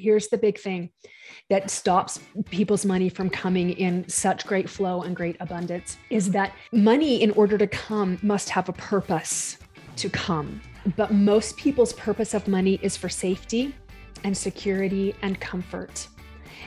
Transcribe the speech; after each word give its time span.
here's 0.00 0.28
the 0.28 0.38
big 0.38 0.58
thing 0.58 0.90
that 1.48 1.70
stops 1.70 2.20
people's 2.50 2.84
money 2.84 3.08
from 3.08 3.28
coming 3.28 3.70
in 3.70 4.08
such 4.08 4.46
great 4.46 4.68
flow 4.68 5.02
and 5.02 5.14
great 5.14 5.36
abundance 5.40 5.98
is 6.08 6.30
that 6.30 6.52
money 6.72 7.22
in 7.22 7.30
order 7.32 7.58
to 7.58 7.66
come 7.66 8.18
must 8.22 8.48
have 8.48 8.68
a 8.68 8.72
purpose 8.72 9.58
to 9.96 10.08
come. 10.08 10.60
But 10.96 11.12
most 11.12 11.56
people's 11.56 11.92
purpose 11.92 12.34
of 12.34 12.48
money 12.48 12.78
is 12.82 12.96
for 12.96 13.08
safety 13.08 13.74
and 14.24 14.36
security 14.36 15.14
and 15.22 15.38
comfort. 15.40 16.08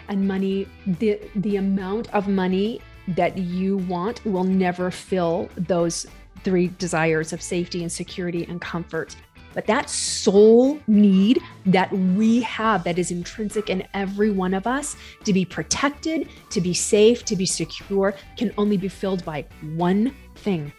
And 0.07 0.27
money 0.27 0.67
the 0.85 1.19
the 1.35 1.57
amount 1.57 2.13
of 2.13 2.27
money 2.27 2.81
that 3.09 3.37
you 3.37 3.77
want 3.77 4.23
will 4.25 4.43
never 4.43 4.91
fill 4.91 5.49
those 5.55 6.05
three 6.43 6.67
desires 6.77 7.33
of 7.33 7.41
safety 7.41 7.81
and 7.81 7.91
security 7.91 8.45
and 8.49 8.59
comfort 8.61 9.15
but 9.53 9.65
that 9.67 9.89
soul 9.89 10.79
need 10.87 11.39
that 11.65 11.91
we 11.91 12.41
have, 12.41 12.83
that 12.83 12.97
is 12.97 13.11
intrinsic 13.11 13.69
in 13.69 13.87
every 13.93 14.31
one 14.31 14.53
of 14.53 14.67
us 14.67 14.95
to 15.23 15.33
be 15.33 15.45
protected, 15.45 16.29
to 16.49 16.61
be 16.61 16.73
safe, 16.73 17.23
to 17.25 17.35
be 17.35 17.45
secure, 17.45 18.13
can 18.37 18.53
only 18.57 18.77
be 18.77 18.87
filled 18.87 19.23
by 19.25 19.45
one 19.75 20.13
thing, 20.35 20.71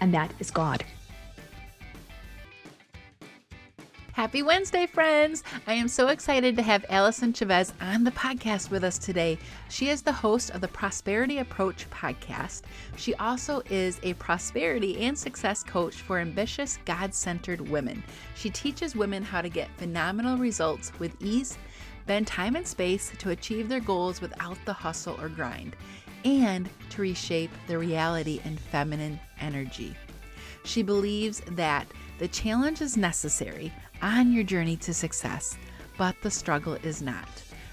and 0.00 0.12
that 0.12 0.32
is 0.38 0.50
God. 0.50 0.84
Happy 4.16 4.42
Wednesday, 4.42 4.86
friends! 4.86 5.44
I 5.66 5.74
am 5.74 5.88
so 5.88 6.08
excited 6.08 6.56
to 6.56 6.62
have 6.62 6.86
Allyson 6.88 7.34
Chavez 7.34 7.74
on 7.82 8.02
the 8.02 8.10
podcast 8.12 8.70
with 8.70 8.82
us 8.82 8.96
today. 8.96 9.36
She 9.68 9.90
is 9.90 10.00
the 10.00 10.10
host 10.10 10.48
of 10.48 10.62
the 10.62 10.68
Prosperity 10.68 11.36
Approach 11.36 11.86
podcast. 11.90 12.62
She 12.96 13.14
also 13.16 13.60
is 13.68 14.00
a 14.02 14.14
prosperity 14.14 15.04
and 15.04 15.18
success 15.18 15.62
coach 15.62 15.96
for 15.96 16.18
ambitious, 16.18 16.78
God 16.86 17.12
centered 17.12 17.60
women. 17.68 18.02
She 18.36 18.48
teaches 18.48 18.96
women 18.96 19.22
how 19.22 19.42
to 19.42 19.50
get 19.50 19.68
phenomenal 19.76 20.38
results 20.38 20.98
with 20.98 21.14
ease, 21.20 21.58
bend 22.06 22.26
time 22.26 22.56
and 22.56 22.66
space 22.66 23.12
to 23.18 23.32
achieve 23.32 23.68
their 23.68 23.80
goals 23.80 24.22
without 24.22 24.56
the 24.64 24.72
hustle 24.72 25.20
or 25.20 25.28
grind, 25.28 25.76
and 26.24 26.70
to 26.88 27.02
reshape 27.02 27.50
their 27.66 27.80
reality 27.80 28.40
in 28.46 28.56
feminine 28.56 29.20
energy. 29.42 29.94
She 30.64 30.82
believes 30.82 31.42
that 31.50 31.86
the 32.18 32.28
challenge 32.28 32.80
is 32.80 32.96
necessary 32.96 33.70
on 34.06 34.32
your 34.32 34.44
journey 34.44 34.76
to 34.76 34.94
success, 34.94 35.58
but 35.98 36.14
the 36.22 36.30
struggle 36.30 36.74
is 36.84 37.02
not. 37.02 37.28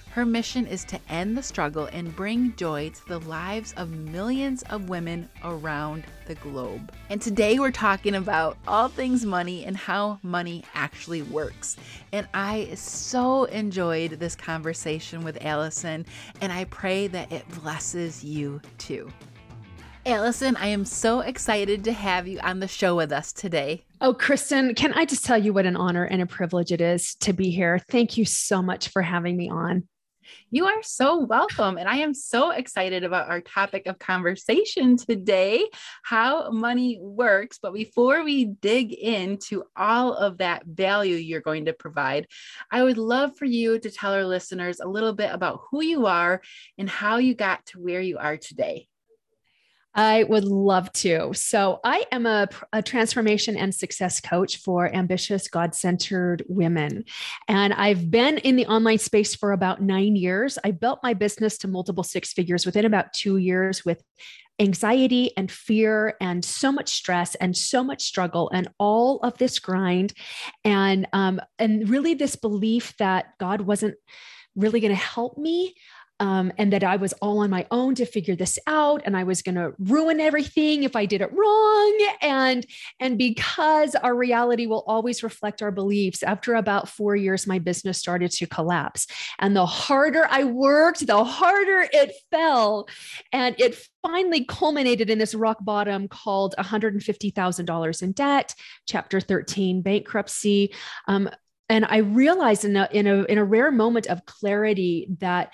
Her 0.09 0.25
mission 0.25 0.65
is 0.65 0.83
to 0.85 0.99
end 1.07 1.37
the 1.37 1.43
struggle 1.43 1.85
and 1.93 2.15
bring 2.15 2.55
joy 2.55 2.89
to 2.89 3.07
the 3.07 3.19
lives 3.19 3.73
of 3.77 3.91
millions 3.91 4.63
of 4.63 4.89
women 4.89 5.29
around 5.43 6.05
the 6.25 6.33
globe. 6.35 6.91
And 7.11 7.21
today 7.21 7.59
we're 7.59 7.69
talking 7.69 8.15
about 8.15 8.57
all 8.67 8.87
things 8.87 9.25
money 9.25 9.63
and 9.65 9.77
how 9.77 10.19
money 10.23 10.63
actually 10.73 11.21
works. 11.21 11.77
And 12.11 12.27
I 12.33 12.71
so 12.73 13.43
enjoyed 13.45 14.13
this 14.13 14.35
conversation 14.35 15.23
with 15.23 15.43
Allyson, 15.45 16.03
and 16.41 16.51
I 16.51 16.63
pray 16.65 17.05
that 17.07 17.31
it 17.31 17.47
blesses 17.61 18.23
you 18.23 18.59
too. 18.79 19.11
Allyson, 20.05 20.57
I 20.57 20.67
am 20.67 20.83
so 20.83 21.21
excited 21.21 21.83
to 21.83 21.93
have 21.93 22.27
you 22.27 22.39
on 22.39 22.59
the 22.59 22.67
show 22.67 22.95
with 22.95 23.11
us 23.11 23.31
today. 23.31 23.85
Oh, 24.05 24.13
Kristen, 24.13 24.75
can 24.75 24.91
I 24.91 25.05
just 25.05 25.23
tell 25.23 25.37
you 25.37 25.53
what 25.53 25.65
an 25.65 25.77
honor 25.77 26.03
and 26.03 26.21
a 26.21 26.25
privilege 26.25 26.73
it 26.73 26.81
is 26.81 27.15
to 27.21 27.31
be 27.31 27.51
here? 27.51 27.79
Thank 27.79 28.17
you 28.17 28.25
so 28.25 28.61
much 28.61 28.89
for 28.89 29.01
having 29.01 29.37
me 29.37 29.49
on. 29.49 29.87
You 30.51 30.65
are 30.65 30.83
so 30.83 31.19
welcome. 31.19 31.77
And 31.77 31.87
I 31.87 31.99
am 31.99 32.13
so 32.13 32.51
excited 32.51 33.05
about 33.05 33.29
our 33.29 33.39
topic 33.39 33.87
of 33.87 33.99
conversation 33.99 34.97
today 34.97 35.65
how 36.03 36.51
money 36.51 36.99
works. 37.01 37.59
But 37.61 37.73
before 37.73 38.25
we 38.25 38.43
dig 38.43 38.91
into 38.91 39.63
all 39.77 40.13
of 40.13 40.39
that 40.39 40.65
value 40.65 41.15
you're 41.15 41.39
going 41.39 41.63
to 41.65 41.73
provide, 41.73 42.27
I 42.69 42.83
would 42.83 42.97
love 42.97 43.37
for 43.37 43.45
you 43.45 43.79
to 43.79 43.89
tell 43.89 44.11
our 44.11 44.25
listeners 44.25 44.81
a 44.81 44.87
little 44.89 45.13
bit 45.13 45.31
about 45.31 45.61
who 45.71 45.81
you 45.81 46.07
are 46.07 46.41
and 46.77 46.89
how 46.89 47.19
you 47.19 47.35
got 47.35 47.65
to 47.67 47.79
where 47.79 48.01
you 48.01 48.17
are 48.17 48.35
today. 48.35 48.89
I 49.95 50.23
would 50.23 50.43
love 50.43 50.91
to. 50.93 51.31
So, 51.33 51.79
I 51.83 52.05
am 52.11 52.25
a, 52.25 52.47
a 52.71 52.81
transformation 52.81 53.55
and 53.55 53.73
success 53.73 54.19
coach 54.19 54.57
for 54.57 54.93
ambitious, 54.93 55.47
God 55.47 55.75
centered 55.75 56.43
women. 56.47 57.05
And 57.47 57.73
I've 57.73 58.09
been 58.09 58.37
in 58.39 58.55
the 58.55 58.65
online 58.65 58.99
space 58.99 59.35
for 59.35 59.51
about 59.51 59.81
nine 59.81 60.15
years. 60.15 60.57
I 60.63 60.71
built 60.71 60.99
my 61.03 61.13
business 61.13 61.57
to 61.59 61.67
multiple 61.67 62.03
six 62.03 62.33
figures 62.33 62.65
within 62.65 62.85
about 62.85 63.13
two 63.13 63.37
years 63.37 63.85
with 63.85 64.03
anxiety 64.59 65.31
and 65.35 65.51
fear 65.51 66.15
and 66.21 66.45
so 66.45 66.71
much 66.71 66.89
stress 66.89 67.35
and 67.35 67.57
so 67.57 67.83
much 67.83 68.03
struggle 68.03 68.49
and 68.53 68.67
all 68.77 69.19
of 69.19 69.37
this 69.37 69.59
grind 69.59 70.13
and 70.63 71.07
um, 71.11 71.41
and 71.57 71.89
really 71.89 72.13
this 72.13 72.35
belief 72.35 72.95
that 72.97 73.33
god 73.39 73.61
wasn't 73.61 73.95
really 74.55 74.79
going 74.79 74.93
to 74.93 74.95
help 74.95 75.37
me 75.37 75.73
um, 76.23 76.53
and 76.57 76.71
that 76.71 76.85
I 76.85 76.95
was 76.95 77.11
all 77.21 77.39
on 77.39 77.49
my 77.49 77.67
own 77.69 77.95
to 77.95 78.05
figure 78.05 78.33
this 78.33 78.57
out, 78.65 79.01
and 79.03 79.17
I 79.17 79.25
was 79.25 79.41
going 79.41 79.55
to 79.55 79.73
ruin 79.77 80.21
everything 80.21 80.83
if 80.83 80.95
I 80.95 81.05
did 81.05 81.19
it 81.19 81.29
wrong. 81.33 82.07
And 82.21 82.65
and 83.01 83.17
because 83.17 83.93
our 83.95 84.15
reality 84.15 84.65
will 84.65 84.85
always 84.87 85.21
reflect 85.21 85.61
our 85.61 85.69
beliefs. 85.69 86.23
After 86.23 86.55
about 86.55 86.87
four 86.87 87.17
years, 87.17 87.45
my 87.45 87.59
business 87.59 87.97
started 87.97 88.31
to 88.31 88.47
collapse, 88.47 89.05
and 89.37 89.53
the 89.53 89.65
harder 89.65 90.25
I 90.29 90.45
worked, 90.45 91.05
the 91.05 91.25
harder 91.25 91.89
it 91.91 92.13
fell, 92.31 92.87
and 93.33 93.53
it 93.59 93.77
finally 94.01 94.45
culminated 94.45 95.09
in 95.09 95.17
this 95.17 95.35
rock 95.35 95.57
bottom 95.59 96.07
called 96.07 96.55
$150,000 96.57 98.01
in 98.01 98.11
debt, 98.13 98.55
Chapter 98.87 99.19
13 99.19 99.81
bankruptcy. 99.81 100.73
Um, 101.09 101.29
and 101.69 101.85
I 101.85 101.97
realized 101.97 102.65
in 102.65 102.75
a, 102.75 102.87
in 102.91 103.07
a 103.07 103.23
in 103.23 103.37
a 103.37 103.43
rare 103.43 103.71
moment 103.71 104.07
of 104.07 104.25
clarity 104.25 105.07
that 105.19 105.51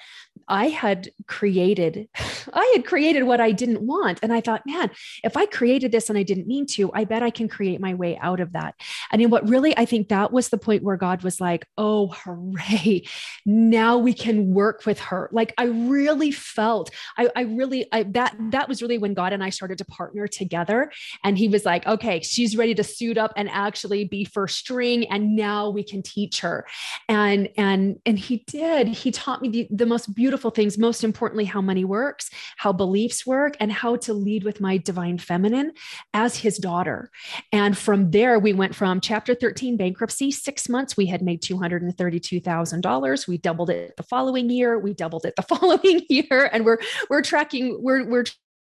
I 0.49 0.69
had 0.69 1.09
created, 1.27 2.09
I 2.51 2.71
had 2.75 2.85
created 2.85 3.23
what 3.23 3.39
I 3.39 3.51
didn't 3.51 3.81
want. 3.81 4.19
And 4.23 4.33
I 4.33 4.41
thought, 4.41 4.65
man, 4.65 4.89
if 5.23 5.37
I 5.37 5.45
created 5.45 5.91
this 5.91 6.09
and 6.09 6.17
I 6.17 6.23
didn't 6.23 6.47
mean 6.47 6.65
to, 6.67 6.91
I 6.93 7.05
bet 7.05 7.21
I 7.21 7.29
can 7.29 7.47
create 7.47 7.79
my 7.79 7.93
way 7.93 8.17
out 8.17 8.39
of 8.39 8.53
that. 8.53 8.75
And 9.11 9.21
in 9.21 9.29
what 9.29 9.47
really, 9.47 9.77
I 9.77 9.85
think 9.85 10.09
that 10.09 10.31
was 10.31 10.49
the 10.49 10.57
point 10.57 10.83
where 10.83 10.97
God 10.97 11.21
was 11.23 11.39
like, 11.39 11.67
oh, 11.77 12.07
hooray. 12.07 13.03
Now 13.45 13.97
we 13.97 14.13
can 14.13 14.53
work 14.53 14.85
with 14.85 14.99
her. 14.99 15.29
Like 15.31 15.53
I 15.57 15.65
really 15.65 16.31
felt, 16.31 16.89
I, 17.17 17.29
I 17.35 17.41
really, 17.41 17.87
I, 17.91 18.03
that, 18.03 18.35
that 18.51 18.67
was 18.67 18.81
really 18.81 18.97
when 18.97 19.13
God 19.13 19.33
and 19.33 19.43
I 19.43 19.51
started 19.51 19.77
to 19.77 19.85
partner 19.85 20.27
together. 20.27 20.91
And 21.23 21.37
he 21.37 21.47
was 21.47 21.65
like, 21.65 21.85
okay, 21.85 22.21
she's 22.21 22.57
ready 22.57 22.73
to 22.75 22.83
suit 22.83 23.17
up 23.17 23.33
and 23.35 23.49
actually 23.49 24.05
be 24.05 24.25
first 24.25 24.57
string. 24.57 25.07
And 25.11 25.35
now 25.35 25.69
we 25.69 25.83
can 25.83 26.01
teach 26.01 26.41
her. 26.41 26.65
And, 27.07 27.49
and, 27.55 27.99
and 28.05 28.17
he 28.17 28.43
did, 28.47 28.87
he 28.87 29.11
taught 29.11 29.41
me 29.41 29.49
the, 29.49 29.67
the 29.69 29.85
most 29.85 30.15
beautiful 30.15 30.38
beautiful 30.39 30.51
things, 30.51 30.77
most 30.77 31.03
importantly, 31.03 31.43
how 31.43 31.59
money 31.59 31.83
works, 31.83 32.29
how 32.55 32.71
beliefs 32.71 33.25
work, 33.25 33.57
and 33.59 33.73
how 33.73 33.97
to 33.97 34.13
lead 34.13 34.45
with 34.45 34.61
my 34.61 34.77
divine 34.77 35.17
feminine 35.17 35.73
as 36.13 36.37
his 36.37 36.57
daughter. 36.57 37.11
And 37.51 37.77
from 37.77 38.11
there, 38.11 38.39
we 38.39 38.53
went 38.53 38.73
from 38.73 39.01
chapter 39.01 39.35
13 39.35 39.75
bankruptcy, 39.75 40.31
six 40.31 40.69
months, 40.69 40.95
we 40.95 41.07
had 41.07 41.21
made 41.21 41.41
$232,000. 41.41 43.27
We 43.27 43.37
doubled 43.37 43.69
it 43.69 43.97
the 43.97 44.03
following 44.03 44.49
year. 44.49 44.79
We 44.79 44.93
doubled 44.93 45.25
it 45.25 45.35
the 45.35 45.41
following 45.55 46.05
year. 46.07 46.49
And 46.53 46.63
we're, 46.63 46.77
we're 47.09 47.21
tracking, 47.21 47.77
we're, 47.83 48.05
we're 48.07 48.23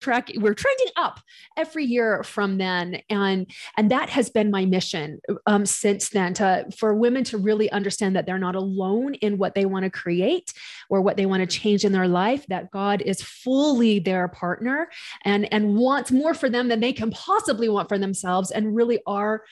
track 0.05 0.31
we're 0.37 0.53
trending 0.53 0.91
up 0.95 1.19
every 1.57 1.85
year 1.85 2.23
from 2.23 2.57
then. 2.57 3.01
And 3.09 3.51
and 3.77 3.91
that 3.91 4.09
has 4.09 4.29
been 4.29 4.51
my 4.51 4.65
mission 4.65 5.19
um, 5.45 5.65
since 5.65 6.09
then 6.09 6.33
to 6.35 6.65
for 6.77 6.93
women 6.93 7.23
to 7.25 7.37
really 7.37 7.69
understand 7.71 8.15
that 8.15 8.25
they're 8.25 8.37
not 8.37 8.55
alone 8.55 9.15
in 9.15 9.37
what 9.37 9.55
they 9.55 9.65
want 9.65 9.83
to 9.83 9.89
create 9.89 10.53
or 10.89 11.01
what 11.01 11.17
they 11.17 11.25
want 11.25 11.41
to 11.41 11.59
change 11.59 11.83
in 11.83 11.91
their 11.91 12.07
life 12.07 12.45
that 12.47 12.71
god 12.71 13.01
is 13.01 13.21
fully 13.21 13.99
their 13.99 14.27
partner 14.27 14.87
and 15.23 15.51
and 15.51 15.75
wants 15.75 16.11
more 16.11 16.33
for 16.33 16.49
them 16.49 16.67
than 16.67 16.79
they 16.79 16.93
can 16.93 17.11
possibly 17.11 17.69
want 17.69 17.89
for 17.89 17.97
themselves. 17.97 18.51
And 18.51 18.75
really 18.75 18.99
our 19.07 19.43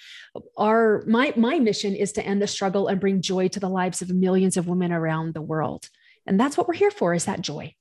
our 0.58 1.04
my 1.08 1.34
my 1.36 1.60
mission 1.60 1.96
is 1.96 2.12
to 2.14 2.26
end 2.26 2.42
the 2.42 2.48
struggle 2.48 2.88
and 2.88 3.00
bring 3.00 3.22
joy 3.22 3.48
to 3.50 3.60
the 3.60 3.70
lives 3.70 4.02
of 4.02 4.10
millions 4.10 4.58
of 4.58 4.68
women 4.68 4.92
around 4.92 5.34
the 5.34 5.42
world. 5.42 5.90
And 6.26 6.40
that's 6.40 6.58
what 6.58 6.68
we're 6.68 6.76
here 6.76 6.92
for 6.92 7.14
is 7.14 7.26
that 7.26 7.42
joy 7.42 7.76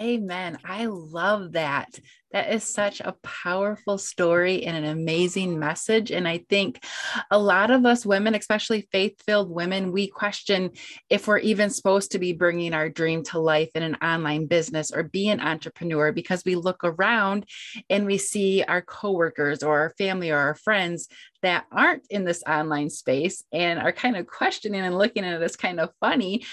Amen. 0.00 0.58
I 0.62 0.86
love 0.86 1.52
that. 1.52 1.98
That 2.32 2.52
is 2.52 2.64
such 2.64 3.00
a 3.00 3.16
powerful 3.22 3.96
story 3.96 4.64
and 4.64 4.76
an 4.76 4.84
amazing 4.84 5.58
message. 5.58 6.10
And 6.10 6.28
I 6.28 6.44
think 6.50 6.84
a 7.30 7.38
lot 7.38 7.70
of 7.70 7.86
us 7.86 8.04
women, 8.04 8.34
especially 8.34 8.88
faith 8.92 9.22
filled 9.24 9.50
women, 9.50 9.92
we 9.92 10.08
question 10.08 10.72
if 11.08 11.26
we're 11.26 11.38
even 11.38 11.70
supposed 11.70 12.12
to 12.12 12.18
be 12.18 12.34
bringing 12.34 12.74
our 12.74 12.90
dream 12.90 13.22
to 13.24 13.38
life 13.38 13.70
in 13.74 13.82
an 13.82 13.94
online 14.02 14.46
business 14.46 14.90
or 14.90 15.02
be 15.02 15.28
an 15.30 15.40
entrepreneur 15.40 16.12
because 16.12 16.42
we 16.44 16.56
look 16.56 16.84
around 16.84 17.46
and 17.88 18.04
we 18.04 18.18
see 18.18 18.62
our 18.64 18.82
coworkers 18.82 19.62
or 19.62 19.78
our 19.78 19.94
family 19.96 20.30
or 20.30 20.38
our 20.38 20.56
friends 20.56 21.08
that 21.40 21.64
aren't 21.72 22.02
in 22.10 22.24
this 22.24 22.42
online 22.46 22.90
space 22.90 23.44
and 23.50 23.78
are 23.78 23.92
kind 23.92 24.16
of 24.16 24.26
questioning 24.26 24.82
and 24.82 24.98
looking 24.98 25.24
at 25.24 25.42
us 25.42 25.56
kind 25.56 25.80
of 25.80 25.90
funny 26.00 26.44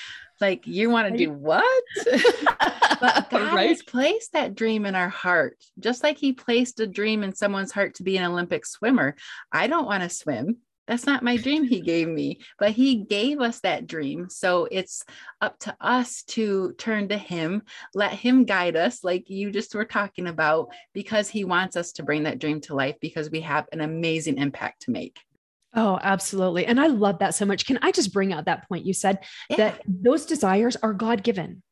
like 0.43 0.67
you 0.67 0.89
want 0.89 1.09
to 1.09 1.17
do 1.17 1.31
what 1.31 1.83
but 2.99 3.29
god 3.29 3.55
right? 3.55 3.69
has 3.69 3.81
placed 3.81 4.33
that 4.33 4.55
dream 4.55 4.85
in 4.85 4.93
our 4.93 5.07
heart 5.07 5.57
just 5.79 6.03
like 6.03 6.17
he 6.17 6.33
placed 6.33 6.81
a 6.81 6.87
dream 6.87 7.23
in 7.23 7.33
someone's 7.33 7.71
heart 7.71 7.95
to 7.95 8.03
be 8.03 8.17
an 8.17 8.25
olympic 8.25 8.65
swimmer 8.65 9.15
i 9.53 9.67
don't 9.67 9.85
want 9.85 10.03
to 10.03 10.09
swim 10.09 10.57
that's 10.85 11.05
not 11.05 11.23
my 11.23 11.37
dream 11.37 11.63
he 11.63 11.79
gave 11.79 12.09
me, 12.09 12.39
but 12.59 12.71
he 12.71 12.95
gave 13.05 13.39
us 13.39 13.61
that 13.61 13.87
dream. 13.87 14.27
So 14.29 14.67
it's 14.69 15.05
up 15.39 15.57
to 15.59 15.73
us 15.79 16.23
to 16.23 16.73
turn 16.73 17.07
to 17.07 17.17
him, 17.17 17.61
let 17.93 18.11
him 18.11 18.43
guide 18.43 18.75
us, 18.75 19.01
like 19.01 19.29
you 19.29 19.49
just 19.49 19.73
were 19.73 19.85
talking 19.85 20.27
about, 20.27 20.67
because 20.93 21.29
he 21.29 21.45
wants 21.45 21.77
us 21.77 21.93
to 21.93 22.03
bring 22.03 22.23
that 22.23 22.39
dream 22.39 22.59
to 22.61 22.75
life 22.75 22.97
because 22.99 23.31
we 23.31 23.39
have 23.41 23.65
an 23.71 23.79
amazing 23.79 24.37
impact 24.37 24.81
to 24.81 24.91
make. 24.91 25.21
Oh, 25.75 25.99
absolutely. 26.01 26.65
And 26.65 26.79
I 26.79 26.87
love 26.87 27.19
that 27.19 27.33
so 27.33 27.45
much. 27.45 27.65
Can 27.65 27.79
I 27.81 27.91
just 27.91 28.13
bring 28.13 28.31
out 28.31 28.45
that 28.45 28.67
point 28.69 28.85
you 28.85 28.93
said 28.93 29.19
yeah. 29.49 29.57
that 29.57 29.81
those 29.87 30.25
desires 30.25 30.75
are 30.77 30.93
God 30.93 31.23
given? 31.23 31.63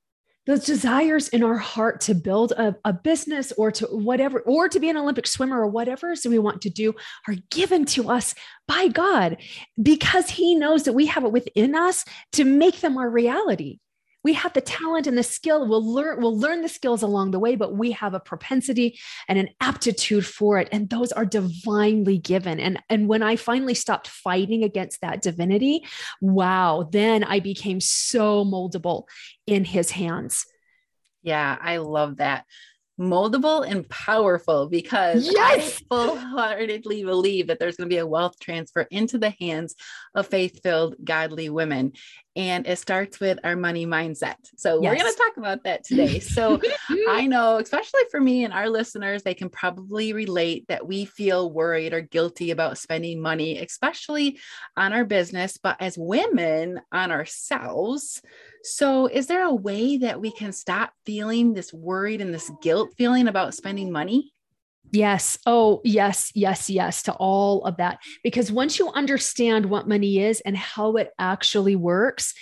those 0.47 0.65
desires 0.65 1.27
in 1.27 1.43
our 1.43 1.57
heart 1.57 2.01
to 2.01 2.15
build 2.15 2.51
a, 2.53 2.75
a, 2.83 2.91
business 2.91 3.51
or 3.57 3.71
to 3.71 3.85
whatever, 3.85 4.39
or 4.41 4.67
to 4.67 4.79
be 4.79 4.89
an 4.89 4.97
Olympic 4.97 5.27
swimmer 5.27 5.61
or 5.61 5.67
whatever 5.67 6.15
so 6.15 6.29
we 6.29 6.39
want 6.39 6.61
to 6.61 6.69
do 6.69 6.93
are 7.27 7.35
given 7.51 7.85
to 7.85 8.09
us 8.09 8.33
by 8.67 8.87
God 8.87 9.37
because 9.81 10.31
He 10.31 10.55
knows 10.55 10.83
that 10.83 10.93
we 10.93 11.05
have 11.05 11.23
it 11.23 11.31
within 11.31 11.75
us 11.75 12.03
to 12.33 12.43
make 12.43 12.81
them 12.81 12.97
our 12.97 13.09
reality 13.09 13.79
we 14.23 14.33
have 14.33 14.53
the 14.53 14.61
talent 14.61 15.07
and 15.07 15.17
the 15.17 15.23
skill 15.23 15.67
we'll 15.67 15.85
learn 15.85 16.21
we'll 16.21 16.37
learn 16.37 16.61
the 16.61 16.69
skills 16.69 17.01
along 17.01 17.31
the 17.31 17.39
way 17.39 17.55
but 17.55 17.75
we 17.75 17.91
have 17.91 18.13
a 18.13 18.19
propensity 18.19 18.99
and 19.27 19.37
an 19.37 19.49
aptitude 19.59 20.25
for 20.25 20.59
it 20.59 20.69
and 20.71 20.89
those 20.89 21.11
are 21.11 21.25
divinely 21.25 22.17
given 22.17 22.59
and 22.59 22.81
and 22.89 23.07
when 23.07 23.23
i 23.23 23.35
finally 23.35 23.73
stopped 23.73 24.07
fighting 24.07 24.63
against 24.63 25.01
that 25.01 25.21
divinity 25.21 25.85
wow 26.21 26.87
then 26.91 27.23
i 27.23 27.39
became 27.39 27.79
so 27.79 28.45
moldable 28.45 29.03
in 29.47 29.63
his 29.63 29.91
hands 29.91 30.45
yeah 31.23 31.57
i 31.61 31.77
love 31.77 32.17
that 32.17 32.45
moldable 33.01 33.67
and 33.67 33.87
powerful 33.89 34.69
because 34.69 35.25
yes! 35.25 35.81
I 35.91 35.95
full 35.95 36.15
heartedly 36.17 37.03
believe 37.03 37.47
that 37.47 37.59
there's 37.59 37.75
going 37.75 37.89
to 37.89 37.93
be 37.93 37.99
a 37.99 38.07
wealth 38.07 38.39
transfer 38.39 38.81
into 38.91 39.17
the 39.17 39.33
hands 39.39 39.75
of 40.15 40.27
faith 40.27 40.61
filled, 40.61 40.95
godly 41.03 41.49
women. 41.49 41.93
And 42.35 42.65
it 42.65 42.79
starts 42.79 43.19
with 43.19 43.39
our 43.43 43.55
money 43.55 43.85
mindset. 43.85 44.35
So 44.55 44.81
yes. 44.81 44.91
we're 44.91 45.03
going 45.03 45.13
to 45.13 45.17
talk 45.17 45.37
about 45.37 45.63
that 45.65 45.83
today. 45.83 46.19
So 46.19 46.61
I 47.09 47.27
know, 47.27 47.57
especially 47.57 48.03
for 48.09 48.21
me 48.21 48.45
and 48.45 48.53
our 48.53 48.69
listeners, 48.69 49.23
they 49.23 49.33
can 49.33 49.49
probably 49.49 50.13
relate 50.13 50.65
that 50.69 50.87
we 50.87 51.05
feel 51.05 51.51
worried 51.51 51.93
or 51.93 52.01
guilty 52.01 52.51
about 52.51 52.77
spending 52.77 53.21
money, 53.21 53.59
especially 53.59 54.39
on 54.77 54.93
our 54.93 55.03
business, 55.03 55.57
but 55.61 55.75
as 55.81 55.97
women 55.97 56.79
on 56.91 57.11
ourselves. 57.11 58.21
So, 58.63 59.07
is 59.07 59.27
there 59.27 59.43
a 59.43 59.53
way 59.53 59.97
that 59.97 60.21
we 60.21 60.31
can 60.31 60.53
stop 60.53 60.93
feeling 61.05 61.53
this 61.53 61.73
worried 61.73 62.21
and 62.21 62.33
this 62.33 62.51
guilt 62.61 62.93
feeling 62.97 63.27
about 63.27 63.55
spending 63.55 63.91
money? 63.91 64.33
Yes. 64.91 65.37
Oh, 65.45 65.79
yes, 65.85 66.31
yes, 66.35 66.69
yes 66.69 67.03
to 67.03 67.13
all 67.13 67.63
of 67.63 67.77
that. 67.77 67.99
Because 68.23 68.51
once 68.51 68.77
you 68.77 68.89
understand 68.91 69.65
what 69.65 69.87
money 69.87 70.19
is 70.19 70.41
and 70.41 70.55
how 70.55 70.97
it 70.97 71.11
actually 71.17 71.77
works, 71.77 72.33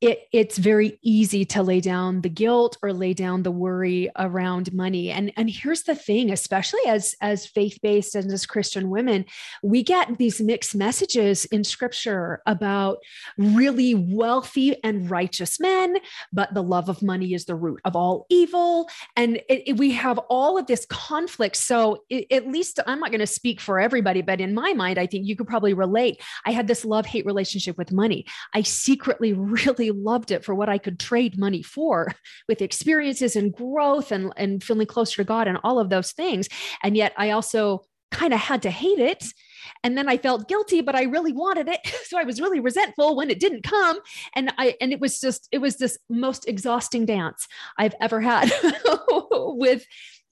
it, 0.00 0.28
it's 0.32 0.58
very 0.58 0.98
easy 1.02 1.44
to 1.46 1.62
lay 1.62 1.80
down 1.80 2.20
the 2.20 2.28
guilt 2.28 2.76
or 2.82 2.92
lay 2.92 3.14
down 3.14 3.42
the 3.42 3.50
worry 3.50 4.10
around 4.18 4.72
money. 4.72 5.10
And, 5.10 5.32
and 5.36 5.48
here's 5.48 5.82
the 5.84 5.94
thing, 5.94 6.30
especially 6.30 6.80
as, 6.86 7.14
as 7.20 7.46
faith-based 7.46 8.14
and 8.14 8.30
as 8.30 8.46
Christian 8.46 8.90
women, 8.90 9.24
we 9.62 9.82
get 9.82 10.18
these 10.18 10.40
mixed 10.40 10.74
messages 10.74 11.44
in 11.46 11.64
scripture 11.64 12.42
about 12.46 12.98
really 13.38 13.94
wealthy 13.94 14.82
and 14.84 15.10
righteous 15.10 15.58
men, 15.58 15.96
but 16.32 16.52
the 16.54 16.62
love 16.62 16.88
of 16.88 17.02
money 17.02 17.34
is 17.34 17.46
the 17.46 17.54
root 17.54 17.80
of 17.84 17.96
all 17.96 18.26
evil. 18.28 18.88
And 19.16 19.36
it, 19.48 19.62
it, 19.66 19.76
we 19.76 19.92
have 19.92 20.18
all 20.28 20.58
of 20.58 20.66
this 20.66 20.86
conflict. 20.86 21.56
So 21.56 22.04
it, 22.10 22.30
at 22.30 22.48
least 22.48 22.80
I'm 22.86 23.00
not 23.00 23.10
going 23.10 23.20
to 23.20 23.26
speak 23.26 23.60
for 23.60 23.80
everybody, 23.80 24.22
but 24.22 24.40
in 24.40 24.54
my 24.54 24.72
mind, 24.74 24.98
I 24.98 25.06
think 25.06 25.26
you 25.26 25.36
could 25.36 25.46
probably 25.46 25.74
relate. 25.74 26.20
I 26.44 26.52
had 26.52 26.66
this 26.66 26.84
love-hate 26.84 27.26
relationship 27.26 27.78
with 27.78 27.92
money. 27.92 28.26
I 28.52 28.62
secretly 28.62 29.32
really 29.54 29.63
loved 29.66 30.30
it 30.30 30.44
for 30.44 30.54
what 30.54 30.68
I 30.68 30.78
could 30.78 30.98
trade 30.98 31.38
money 31.38 31.62
for 31.62 32.12
with 32.48 32.62
experiences 32.62 33.36
and 33.36 33.52
growth 33.52 34.12
and, 34.12 34.32
and 34.36 34.62
feeling 34.62 34.86
closer 34.86 35.16
to 35.16 35.24
God 35.24 35.48
and 35.48 35.58
all 35.64 35.78
of 35.78 35.90
those 35.90 36.12
things. 36.12 36.48
And 36.82 36.96
yet 36.96 37.12
I 37.16 37.30
also 37.30 37.84
kind 38.10 38.32
of 38.32 38.40
had 38.40 38.62
to 38.62 38.70
hate 38.70 39.00
it. 39.00 39.24
And 39.82 39.98
then 39.98 40.08
I 40.08 40.16
felt 40.18 40.48
guilty, 40.48 40.80
but 40.80 40.94
I 40.94 41.02
really 41.02 41.32
wanted 41.32 41.68
it. 41.68 41.80
So 42.04 42.18
I 42.18 42.24
was 42.24 42.40
really 42.40 42.60
resentful 42.60 43.16
when 43.16 43.30
it 43.30 43.40
didn't 43.40 43.62
come. 43.62 43.98
And 44.34 44.52
I 44.58 44.76
and 44.80 44.92
it 44.92 45.00
was 45.00 45.18
just, 45.18 45.48
it 45.50 45.58
was 45.58 45.78
this 45.78 45.98
most 46.08 46.46
exhausting 46.46 47.06
dance 47.06 47.48
I've 47.78 47.94
ever 48.00 48.20
had 48.20 48.52
with 49.30 49.84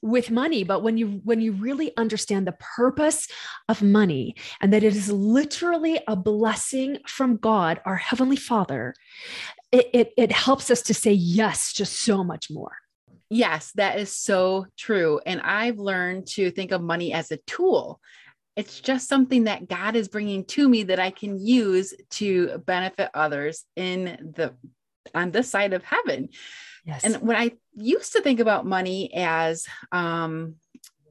with 0.03 0.31
money 0.31 0.65
but 0.65 0.83
when 0.83 0.99
you 0.99 1.21
when 1.25 1.41
you 1.41 1.53
really 1.53 1.97
understand 1.97 2.47
the 2.47 2.57
purpose 2.77 3.29
of 3.69 3.83
money 3.83 4.35
and 4.61 4.73
that 4.73 4.83
it 4.83 4.97
is 4.97 5.11
literally 5.11 6.01
a 6.09 6.17
blessing 6.17 6.99
from 7.07 7.37
god 7.37 7.81
our 7.85 7.97
heavenly 7.97 8.37
father 8.37 8.95
it, 9.73 9.89
it, 9.95 10.13
it 10.17 10.33
helps 10.33 10.71
us 10.71 10.83
to 10.83 10.95
say 10.95 11.13
yes 11.13 11.73
just 11.73 11.95
so 11.95 12.23
much 12.23 12.51
more. 12.51 12.77
Yes 13.31 13.73
that 13.77 13.99
is 13.99 14.15
so 14.15 14.67
true. 14.77 15.21
And 15.25 15.41
i've 15.41 15.79
learned 15.79 16.27
to 16.29 16.51
think 16.51 16.71
of 16.71 16.83
money 16.83 17.13
as 17.13 17.31
a 17.31 17.39
tool. 17.39 18.01
It's 18.55 18.81
just 18.81 19.09
something 19.09 19.45
that 19.45 19.69
god 19.69 19.97
is 19.97 20.09
bringing 20.09 20.45
to 20.45 20.69
me 20.69 20.83
that 20.85 21.01
i 21.01 21.11
can 21.11 21.39
use 21.39 21.95
to 22.11 22.59
benefit 22.59 23.11
others 23.15 23.65
in 23.77 24.33
the 24.37 24.53
on 25.15 25.31
this 25.31 25.49
side 25.49 25.73
of 25.73 25.83
heaven 25.83 26.29
Yes. 26.85 27.05
And 27.05 27.17
when 27.23 27.37
I 27.37 27.53
used 27.75 28.13
to 28.13 28.21
think 28.21 28.41
about 28.41 28.67
money 28.67 29.13
as, 29.15 29.67
um, 29.93 30.57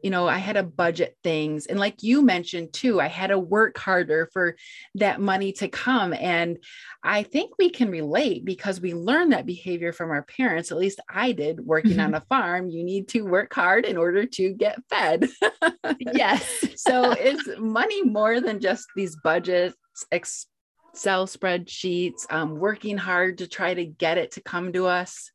you 0.03 0.09
know, 0.09 0.27
I 0.27 0.37
had 0.37 0.53
to 0.53 0.63
budget 0.63 1.15
things. 1.23 1.67
And 1.67 1.79
like 1.79 2.01
you 2.01 2.21
mentioned 2.23 2.73
too, 2.73 2.99
I 2.99 3.07
had 3.07 3.27
to 3.27 3.37
work 3.37 3.77
harder 3.77 4.29
for 4.33 4.55
that 4.95 5.21
money 5.21 5.51
to 5.53 5.67
come. 5.67 6.13
And 6.13 6.57
I 7.03 7.23
think 7.23 7.51
we 7.57 7.69
can 7.69 7.91
relate 7.91 8.43
because 8.43 8.81
we 8.81 8.93
learned 8.93 9.33
that 9.33 9.45
behavior 9.45 9.93
from 9.93 10.09
our 10.09 10.23
parents. 10.23 10.71
At 10.71 10.77
least 10.77 10.99
I 11.07 11.31
did 11.33 11.59
working 11.59 11.91
mm-hmm. 11.91 12.01
on 12.01 12.15
a 12.15 12.21
farm. 12.21 12.69
You 12.69 12.83
need 12.83 13.09
to 13.09 13.21
work 13.21 13.53
hard 13.53 13.85
in 13.85 13.95
order 13.95 14.25
to 14.25 14.53
get 14.53 14.79
fed. 14.89 15.29
yes. 15.99 16.65
so 16.75 17.11
is 17.11 17.47
money 17.59 18.03
more 18.03 18.41
than 18.41 18.59
just 18.59 18.87
these 18.95 19.15
budgets, 19.23 19.75
Excel 20.11 21.27
spreadsheets, 21.27 22.31
um, 22.31 22.55
working 22.55 22.97
hard 22.97 23.37
to 23.37 23.47
try 23.47 23.73
to 23.73 23.85
get 23.85 24.17
it 24.17 24.31
to 24.31 24.41
come 24.41 24.73
to 24.73 24.87
us? 24.87 25.31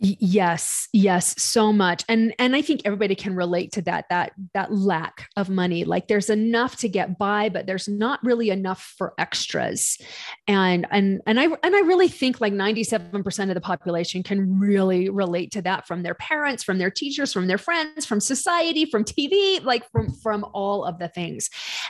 Yes 0.00 0.88
yes 0.92 1.40
so 1.40 1.72
much 1.72 2.04
and 2.08 2.34
and 2.38 2.56
i 2.56 2.60
think 2.60 2.80
everybody 2.84 3.14
can 3.14 3.34
relate 3.34 3.70
to 3.70 3.80
that 3.80 4.04
that 4.10 4.32
that 4.52 4.72
lack 4.72 5.28
of 5.36 5.48
money 5.48 5.84
like 5.84 6.08
there's 6.08 6.28
enough 6.28 6.76
to 6.76 6.88
get 6.88 7.16
by 7.16 7.48
but 7.48 7.66
there's 7.66 7.86
not 7.86 8.18
really 8.24 8.50
enough 8.50 8.92
for 8.98 9.14
extras 9.18 9.96
and 10.48 10.84
and 10.90 11.22
and 11.26 11.38
i 11.38 11.44
and 11.44 11.76
i 11.76 11.80
really 11.80 12.08
think 12.08 12.40
like 12.40 12.52
97% 12.52 13.48
of 13.48 13.54
the 13.54 13.60
population 13.60 14.24
can 14.24 14.58
really 14.58 15.08
relate 15.08 15.52
to 15.52 15.62
that 15.62 15.86
from 15.86 16.02
their 16.02 16.14
parents 16.14 16.64
from 16.64 16.78
their 16.78 16.90
teachers 16.90 17.32
from 17.32 17.46
their 17.46 17.58
friends 17.58 18.04
from 18.04 18.18
society 18.18 18.84
from 18.84 19.04
tv 19.04 19.62
like 19.64 19.88
from 19.92 20.12
from 20.12 20.44
all 20.52 20.84
of 20.84 20.98
the 20.98 21.08
things 21.08 21.48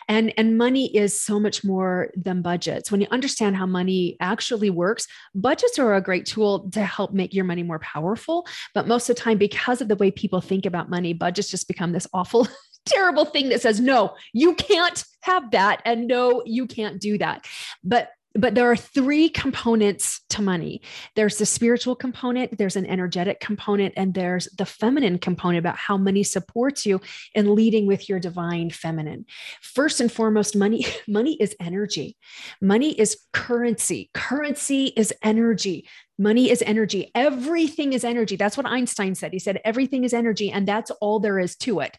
and 0.08 0.32
and 0.36 0.58
money 0.58 0.94
is 0.94 1.18
so 1.18 1.40
much 1.40 1.64
more 1.64 2.10
than 2.16 2.42
budgets. 2.42 2.90
When 2.90 3.00
you 3.00 3.06
understand 3.10 3.56
how 3.56 3.66
money 3.66 4.16
actually 4.20 4.70
works 4.70 5.06
budgets 5.34 5.78
are 5.78 5.94
a 5.94 6.02
great 6.02 6.26
tool 6.26 6.70
to 6.70 6.84
help 6.84 7.12
make 7.12 7.32
your 7.32 7.44
money 7.44 7.62
more 7.62 7.78
powerful 7.78 8.03
powerful. 8.04 8.46
But 8.74 8.86
most 8.86 9.08
of 9.08 9.16
the 9.16 9.22
time, 9.22 9.38
because 9.38 9.80
of 9.80 9.88
the 9.88 9.96
way 9.96 10.10
people 10.10 10.40
think 10.40 10.66
about 10.66 10.90
money, 10.90 11.12
budgets 11.12 11.50
just 11.50 11.68
become 11.68 11.92
this 11.92 12.06
awful, 12.12 12.46
terrible 12.86 13.24
thing 13.24 13.48
that 13.48 13.62
says, 13.62 13.80
no, 13.80 14.14
you 14.32 14.54
can't 14.54 15.04
have 15.22 15.50
that. 15.52 15.80
And 15.84 16.06
no, 16.06 16.42
you 16.44 16.66
can't 16.66 17.00
do 17.00 17.18
that. 17.18 17.46
But 17.82 18.10
but 18.36 18.56
there 18.56 18.68
are 18.68 18.76
three 18.76 19.28
components 19.28 20.22
to 20.28 20.42
money 20.42 20.82
there's 21.14 21.38
the 21.38 21.46
spiritual 21.46 21.94
component 21.94 22.58
there's 22.58 22.74
an 22.74 22.86
energetic 22.86 23.38
component 23.38 23.94
and 23.96 24.12
there's 24.12 24.48
the 24.58 24.66
feminine 24.66 25.18
component 25.18 25.60
about 25.60 25.76
how 25.76 25.96
money 25.96 26.24
supports 26.24 26.84
you 26.84 27.00
in 27.34 27.54
leading 27.54 27.86
with 27.86 28.08
your 28.08 28.18
divine 28.18 28.70
feminine 28.70 29.24
first 29.62 30.00
and 30.00 30.10
foremost 30.10 30.56
money 30.56 30.84
money 31.08 31.34
is 31.34 31.54
energy 31.60 32.16
money 32.60 32.98
is 32.98 33.18
currency 33.32 34.10
currency 34.14 34.86
is 34.96 35.14
energy 35.22 35.86
Money 36.18 36.50
is 36.50 36.62
energy. 36.62 37.10
Everything 37.14 37.92
is 37.92 38.04
energy. 38.04 38.36
That's 38.36 38.56
what 38.56 38.66
Einstein 38.66 39.14
said. 39.14 39.32
He 39.32 39.38
said, 39.40 39.60
everything 39.64 40.04
is 40.04 40.14
energy, 40.14 40.50
and 40.50 40.66
that's 40.66 40.90
all 40.92 41.18
there 41.18 41.40
is 41.40 41.56
to 41.56 41.80
it. 41.80 41.96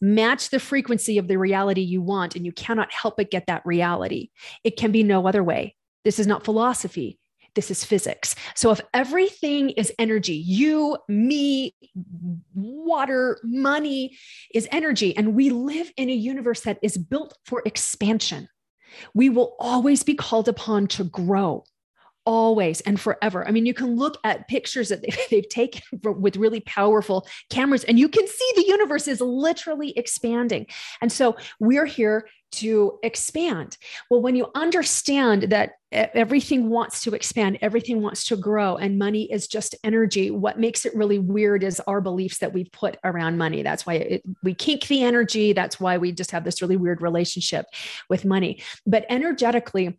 Match 0.00 0.48
the 0.48 0.58
frequency 0.58 1.18
of 1.18 1.28
the 1.28 1.36
reality 1.36 1.82
you 1.82 2.00
want, 2.00 2.34
and 2.34 2.46
you 2.46 2.52
cannot 2.52 2.92
help 2.92 3.18
but 3.18 3.30
get 3.30 3.46
that 3.46 3.66
reality. 3.66 4.30
It 4.64 4.76
can 4.76 4.90
be 4.90 5.02
no 5.02 5.26
other 5.26 5.44
way. 5.44 5.76
This 6.04 6.18
is 6.18 6.26
not 6.26 6.44
philosophy. 6.44 7.18
This 7.54 7.70
is 7.70 7.84
physics. 7.84 8.34
So, 8.54 8.70
if 8.70 8.80
everything 8.94 9.70
is 9.70 9.92
energy, 9.98 10.34
you, 10.34 10.96
me, 11.08 11.74
water, 12.54 13.38
money 13.42 14.16
is 14.54 14.68
energy, 14.70 15.16
and 15.16 15.34
we 15.34 15.50
live 15.50 15.90
in 15.96 16.08
a 16.08 16.14
universe 16.14 16.60
that 16.60 16.78
is 16.82 16.96
built 16.96 17.36
for 17.44 17.62
expansion, 17.66 18.48
we 19.12 19.28
will 19.28 19.56
always 19.58 20.04
be 20.04 20.14
called 20.14 20.48
upon 20.48 20.86
to 20.88 21.04
grow 21.04 21.64
always 22.28 22.82
and 22.82 23.00
forever. 23.00 23.48
I 23.48 23.50
mean, 23.50 23.64
you 23.64 23.72
can 23.72 23.96
look 23.96 24.18
at 24.22 24.46
pictures 24.48 24.90
that 24.90 25.02
they've 25.30 25.48
taken 25.48 25.82
with 26.04 26.36
really 26.36 26.60
powerful 26.60 27.26
cameras 27.48 27.84
and 27.84 27.98
you 27.98 28.08
can 28.08 28.26
see 28.28 28.52
the 28.54 28.66
universe 28.66 29.08
is 29.08 29.22
literally 29.22 29.96
expanding. 29.96 30.66
And 31.00 31.10
so 31.10 31.38
we're 31.58 31.86
here 31.86 32.28
to 32.50 32.98
expand. 33.02 33.76
Well, 34.10 34.22
when 34.22 34.36
you 34.36 34.48
understand 34.54 35.44
that 35.44 35.72
everything 35.92 36.70
wants 36.70 37.02
to 37.02 37.14
expand, 37.14 37.58
everything 37.60 38.00
wants 38.02 38.24
to 38.26 38.36
grow, 38.36 38.76
and 38.76 38.98
money 38.98 39.30
is 39.30 39.48
just 39.48 39.74
energy, 39.84 40.30
what 40.30 40.58
makes 40.58 40.86
it 40.86 40.94
really 40.94 41.18
weird 41.18 41.62
is 41.62 41.80
our 41.80 42.00
beliefs 42.00 42.38
that 42.38 42.54
we've 42.54 42.72
put 42.72 42.96
around 43.04 43.36
money. 43.36 43.62
That's 43.62 43.86
why 43.86 43.94
it, 43.94 44.22
we 44.42 44.54
kink 44.54 44.86
the 44.86 45.02
energy. 45.02 45.52
That's 45.52 45.78
why 45.78 45.98
we 45.98 46.10
just 46.10 46.30
have 46.30 46.44
this 46.44 46.62
really 46.62 46.76
weird 46.76 47.02
relationship 47.02 47.66
with 48.08 48.24
money. 48.24 48.62
But 48.86 49.04
energetically, 49.10 49.98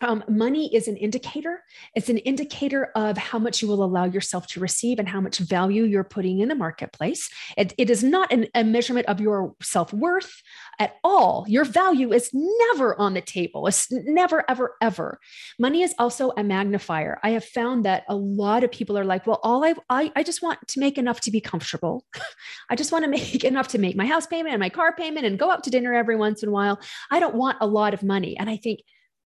um, 0.00 0.22
money 0.28 0.74
is 0.74 0.88
an 0.88 0.96
indicator. 0.96 1.62
It's 1.94 2.08
an 2.08 2.18
indicator 2.18 2.90
of 2.94 3.16
how 3.16 3.38
much 3.38 3.62
you 3.62 3.68
will 3.68 3.82
allow 3.82 4.04
yourself 4.04 4.46
to 4.48 4.60
receive 4.60 4.98
and 4.98 5.08
how 5.08 5.20
much 5.20 5.38
value 5.38 5.84
you're 5.84 6.04
putting 6.04 6.40
in 6.40 6.48
the 6.48 6.54
marketplace. 6.54 7.30
It, 7.56 7.72
it 7.78 7.88
is 7.88 8.04
not 8.04 8.30
an, 8.32 8.46
a 8.54 8.62
measurement 8.62 9.06
of 9.06 9.20
your 9.20 9.54
self 9.62 9.92
worth 9.92 10.42
at 10.78 10.96
all. 11.02 11.46
Your 11.48 11.64
value 11.64 12.12
is 12.12 12.30
never 12.32 12.98
on 13.00 13.14
the 13.14 13.22
table. 13.22 13.66
It's 13.66 13.90
never, 13.90 14.44
ever, 14.48 14.74
ever. 14.82 15.18
Money 15.58 15.82
is 15.82 15.94
also 15.98 16.32
a 16.36 16.44
magnifier. 16.44 17.18
I 17.22 17.30
have 17.30 17.44
found 17.44 17.84
that 17.86 18.04
a 18.08 18.16
lot 18.16 18.64
of 18.64 18.70
people 18.70 18.98
are 18.98 19.04
like, 19.04 19.26
well, 19.26 19.40
all 19.42 19.64
I, 19.64 19.74
I, 19.88 20.12
I 20.14 20.22
just 20.22 20.42
want 20.42 20.66
to 20.68 20.80
make 20.80 20.98
enough 20.98 21.20
to 21.22 21.30
be 21.30 21.40
comfortable. 21.40 22.04
I 22.70 22.76
just 22.76 22.92
want 22.92 23.04
to 23.04 23.10
make 23.10 23.44
enough 23.44 23.68
to 23.68 23.78
make 23.78 23.96
my 23.96 24.06
house 24.06 24.26
payment 24.26 24.52
and 24.52 24.60
my 24.60 24.68
car 24.68 24.94
payment 24.94 25.24
and 25.24 25.38
go 25.38 25.50
out 25.50 25.64
to 25.64 25.70
dinner 25.70 25.94
every 25.94 26.16
once 26.16 26.42
in 26.42 26.50
a 26.50 26.52
while. 26.52 26.80
I 27.10 27.18
don't 27.18 27.34
want 27.34 27.58
a 27.62 27.66
lot 27.66 27.94
of 27.94 28.02
money. 28.02 28.36
And 28.36 28.50
I 28.50 28.58
think, 28.58 28.80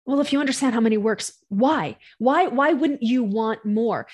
well 0.07 0.21
if 0.21 0.33
you 0.33 0.41
understand 0.41 0.75
how 0.75 0.81
many 0.81 0.97
works 0.97 1.33
why? 1.55 1.97
Why 2.19 2.49
why 2.49 2.73
wouldn't 2.73 3.03
you 3.03 3.23
want 3.23 3.65
more? 3.65 4.07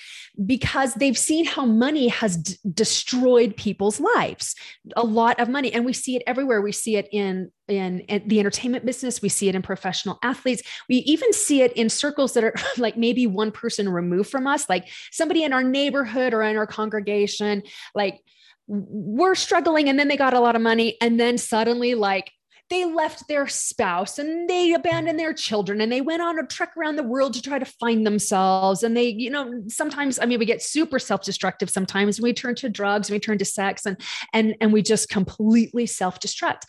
Because 0.45 0.93
they've 0.93 1.17
seen 1.17 1.45
how 1.45 1.65
money 1.65 2.07
has 2.09 2.37
d- 2.37 2.55
destroyed 2.71 3.57
people's 3.57 3.99
lives. 3.99 4.55
A 4.95 5.03
lot 5.03 5.39
of 5.39 5.49
money 5.49 5.73
and 5.73 5.83
we 5.83 5.93
see 5.93 6.15
it 6.15 6.23
everywhere. 6.27 6.61
We 6.61 6.71
see 6.71 6.97
it 6.97 7.09
in, 7.11 7.51
in 7.67 8.01
in 8.01 8.27
the 8.27 8.39
entertainment 8.39 8.85
business. 8.85 9.21
We 9.21 9.29
see 9.29 9.49
it 9.49 9.55
in 9.55 9.61
professional 9.61 10.19
athletes. 10.21 10.61
We 10.87 10.97
even 10.97 11.33
see 11.33 11.61
it 11.61 11.73
in 11.73 11.89
circles 11.89 12.33
that 12.33 12.43
are 12.43 12.53
like 12.77 12.95
maybe 12.95 13.25
one 13.25 13.51
person 13.51 13.89
removed 13.89 14.29
from 14.29 14.45
us 14.45 14.69
like 14.69 14.87
somebody 15.11 15.43
in 15.43 15.53
our 15.53 15.63
neighborhood 15.63 16.33
or 16.33 16.43
in 16.43 16.57
our 16.57 16.67
congregation. 16.67 17.63
Like 17.95 18.21
we're 18.67 19.35
struggling 19.35 19.89
and 19.89 19.97
then 19.97 20.07
they 20.07 20.17
got 20.17 20.33
a 20.33 20.39
lot 20.39 20.55
of 20.55 20.61
money 20.61 20.95
and 21.01 21.19
then 21.19 21.37
suddenly 21.37 21.95
like 21.95 22.31
they 22.71 22.85
left 22.85 23.27
their 23.27 23.47
spouse 23.47 24.17
and 24.17 24.49
they 24.49 24.73
abandoned 24.73 25.19
their 25.19 25.33
children 25.33 25.81
and 25.81 25.91
they 25.91 26.01
went 26.01 26.21
on 26.21 26.39
a 26.39 26.47
trek 26.47 26.75
around 26.77 26.95
the 26.95 27.03
world 27.03 27.33
to 27.33 27.41
try 27.41 27.59
to 27.59 27.65
find 27.65 28.05
themselves. 28.05 28.81
And 28.81 28.97
they 28.97 29.09
you 29.09 29.29
know 29.29 29.63
sometimes 29.67 30.17
i 30.19 30.25
mean 30.25 30.39
we 30.39 30.45
get 30.45 30.61
super 30.61 30.97
self-destructive 30.97 31.69
sometimes 31.69 32.19
we 32.21 32.33
turn 32.33 32.55
to 32.55 32.69
drugs 32.69 33.09
and 33.09 33.15
we 33.15 33.19
turn 33.19 33.37
to 33.37 33.45
sex 33.45 33.85
and 33.85 34.01
and 34.33 34.55
and 34.61 34.73
we 34.73 34.81
just 34.81 35.09
completely 35.09 35.85
self-destruct 35.85 36.63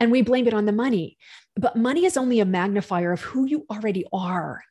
and 0.00 0.10
we 0.10 0.22
blame 0.22 0.48
it 0.48 0.54
on 0.54 0.64
the 0.64 0.72
money. 0.72 1.16
But 1.54 1.76
money 1.76 2.06
is 2.06 2.16
only 2.16 2.40
a 2.40 2.44
magnifier 2.44 3.12
of 3.12 3.20
who 3.20 3.44
you 3.44 3.66
already 3.70 4.04
are 4.12 4.62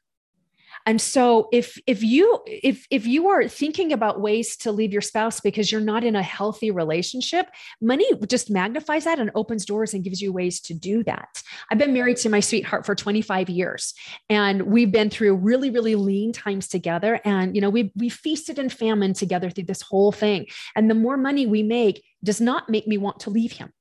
and 0.85 0.99
so 0.99 1.47
if 1.51 1.77
if 1.87 2.03
you 2.03 2.39
if 2.45 2.85
if 2.89 3.05
you 3.05 3.29
are 3.29 3.47
thinking 3.47 3.93
about 3.93 4.21
ways 4.21 4.55
to 4.57 4.71
leave 4.71 4.91
your 4.91 5.01
spouse 5.01 5.39
because 5.39 5.71
you're 5.71 5.81
not 5.81 6.03
in 6.03 6.15
a 6.15 6.23
healthy 6.23 6.71
relationship, 6.71 7.47
money 7.81 8.05
just 8.27 8.49
magnifies 8.49 9.03
that 9.05 9.19
and 9.19 9.31
opens 9.35 9.65
doors 9.65 9.93
and 9.93 10.03
gives 10.03 10.21
you 10.21 10.33
ways 10.33 10.61
to 10.61 10.73
do 10.73 11.03
that. 11.03 11.41
I've 11.69 11.77
been 11.77 11.93
married 11.93 12.17
to 12.17 12.29
my 12.29 12.39
sweetheart 12.39 12.85
for 12.85 12.95
25 12.95 13.49
years 13.49 13.93
and 14.29 14.63
we've 14.63 14.91
been 14.91 15.09
through 15.09 15.35
really 15.35 15.69
really 15.69 15.95
lean 15.95 16.33
times 16.33 16.67
together 16.67 17.19
and 17.25 17.55
you 17.55 17.61
know 17.61 17.69
we 17.69 17.91
we 17.95 18.09
feasted 18.09 18.59
and 18.59 18.71
famine 18.71 19.13
together 19.13 19.49
through 19.49 19.65
this 19.65 19.81
whole 19.81 20.11
thing. 20.11 20.47
And 20.75 20.89
the 20.89 20.95
more 20.95 21.17
money 21.17 21.45
we 21.45 21.63
make 21.63 22.03
does 22.23 22.41
not 22.41 22.69
make 22.69 22.87
me 22.87 22.97
want 22.97 23.21
to 23.21 23.29
leave 23.29 23.53
him 23.53 23.71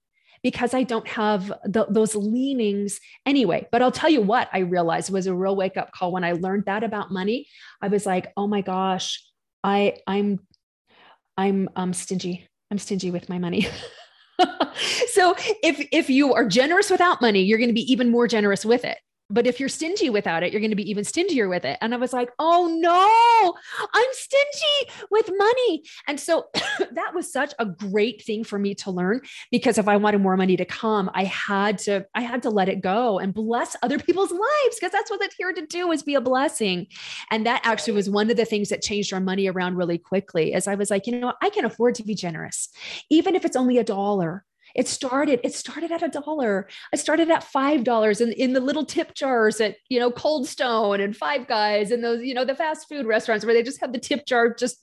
because 0.42 0.75
I 0.75 0.82
don't 0.82 1.06
have 1.09 1.52
the, 1.64 1.87
those 1.88 2.14
leanings 2.14 3.00
anyway. 3.26 3.68
But 3.70 3.82
I'll 3.82 3.92
tell 3.92 4.11
you 4.11 4.23
what 4.23 4.49
I 4.52 4.61
realized 4.61 5.12
was 5.12 5.26
a 5.26 5.35
real 5.35 5.56
wake 5.56 5.76
up 5.76 5.92
call 5.92 6.12
when 6.12 6.25
I 6.25 6.32
learned 6.32 6.64
that 6.66 6.85
about 6.85 7.12
money. 7.12 7.47
I 7.82 7.88
was 7.88 8.06
like, 8.06 8.32
oh 8.37 8.47
my 8.47 8.62
gosh, 8.62 9.23
I 9.62 9.97
I'm 10.06 10.40
I'm 11.37 11.68
um 11.76 11.92
stingy. 11.92 12.49
I'm 12.70 12.78
stingy 12.78 13.11
with 13.11 13.28
my 13.28 13.38
money. 13.38 13.66
so 15.09 15.35
if 15.62 15.87
if 15.92 16.09
you 16.09 16.35
are 16.35 16.47
generous 16.47 16.90
without 16.90 17.20
money, 17.20 17.42
you're 17.42 17.59
going 17.59 17.70
to 17.70 17.75
be 17.75 17.92
even 17.92 18.11
more 18.11 18.26
generous 18.26 18.64
with 18.64 18.85
it 18.85 18.99
but 19.30 19.46
if 19.46 19.60
you're 19.60 19.68
stingy 19.68 20.10
without 20.10 20.42
it, 20.42 20.52
you're 20.52 20.60
going 20.60 20.70
to 20.70 20.76
be 20.76 20.90
even 20.90 21.04
stingier 21.04 21.49
with 21.49 21.64
it. 21.64 21.78
And 21.80 21.94
I 21.94 21.96
was 21.96 22.12
like, 22.12 22.30
oh 22.38 22.76
no, 22.80 23.54
I'm 23.94 24.08
stingy 24.12 25.06
with 25.10 25.30
money. 25.37 25.82
And 26.06 26.18
so 26.18 26.49
that 26.92 27.14
was 27.14 27.32
such 27.32 27.54
a 27.58 27.66
great 27.66 28.22
thing 28.25 28.44
for 28.44 28.58
me 28.58 28.75
to 28.76 28.90
learn 28.90 29.20
because 29.50 29.78
if 29.78 29.88
I 29.88 29.96
wanted 29.96 30.20
more 30.20 30.37
money 30.37 30.56
to 30.56 30.64
come, 30.64 31.10
I 31.14 31.25
had 31.25 31.78
to, 31.80 32.06
I 32.14 32.22
had 32.22 32.42
to 32.42 32.50
let 32.50 32.68
it 32.68 32.80
go 32.80 33.18
and 33.18 33.32
bless 33.32 33.76
other 33.82 33.99
people's 33.99 34.32
lives 34.32 34.76
because 34.78 34.92
that's 34.92 35.10
what 35.10 35.22
it's 35.22 35.37
here 35.37 35.52
to 35.52 35.66
do 35.66 35.92
is 35.92 36.02
be 36.02 36.14
a 36.14 36.20
blessing. 36.20 36.87
And 37.30 37.46
that 37.46 37.62
actually 37.64 37.94
was 37.94 38.10
one 38.10 38.30
of 38.30 38.37
the 38.37 38.44
things 38.44 38.68
that 38.70 38.82
changed 38.82 39.12
our 39.12 39.20
money 39.20 39.49
around 39.49 39.76
really 39.76 39.99
quickly 39.99 40.54
as 40.54 40.66
I 40.66 40.75
was 40.75 40.90
like, 40.90 41.06
you 41.06 41.18
know, 41.18 41.34
I 41.40 41.50
can 41.50 41.64
afford 41.64 41.94
to 41.96 42.04
be 42.04 42.14
generous, 42.14 42.68
even 43.08 43.34
if 43.34 43.44
it's 43.44 43.56
only 43.56 43.78
a 43.78 43.84
dollar 43.84 44.44
it 44.74 44.88
started, 44.88 45.40
it 45.44 45.54
started 45.54 45.92
at 45.92 46.02
a 46.02 46.08
dollar. 46.08 46.68
I 46.92 46.96
started 46.96 47.30
at 47.30 47.44
five 47.44 47.84
dollars 47.84 48.20
in, 48.20 48.32
in 48.32 48.52
the 48.52 48.60
little 48.60 48.84
tip 48.84 49.14
jars 49.14 49.60
at 49.60 49.76
you 49.88 49.98
know 49.98 50.10
Cold 50.10 50.46
Stone 50.46 51.00
and 51.00 51.16
Five 51.16 51.46
Guys 51.46 51.90
and 51.90 52.02
those, 52.02 52.22
you 52.22 52.34
know, 52.34 52.44
the 52.44 52.54
fast 52.54 52.88
food 52.88 53.06
restaurants 53.06 53.44
where 53.44 53.54
they 53.54 53.62
just 53.62 53.80
have 53.80 53.92
the 53.92 53.98
tip 53.98 54.26
jar 54.26 54.52
just 54.52 54.78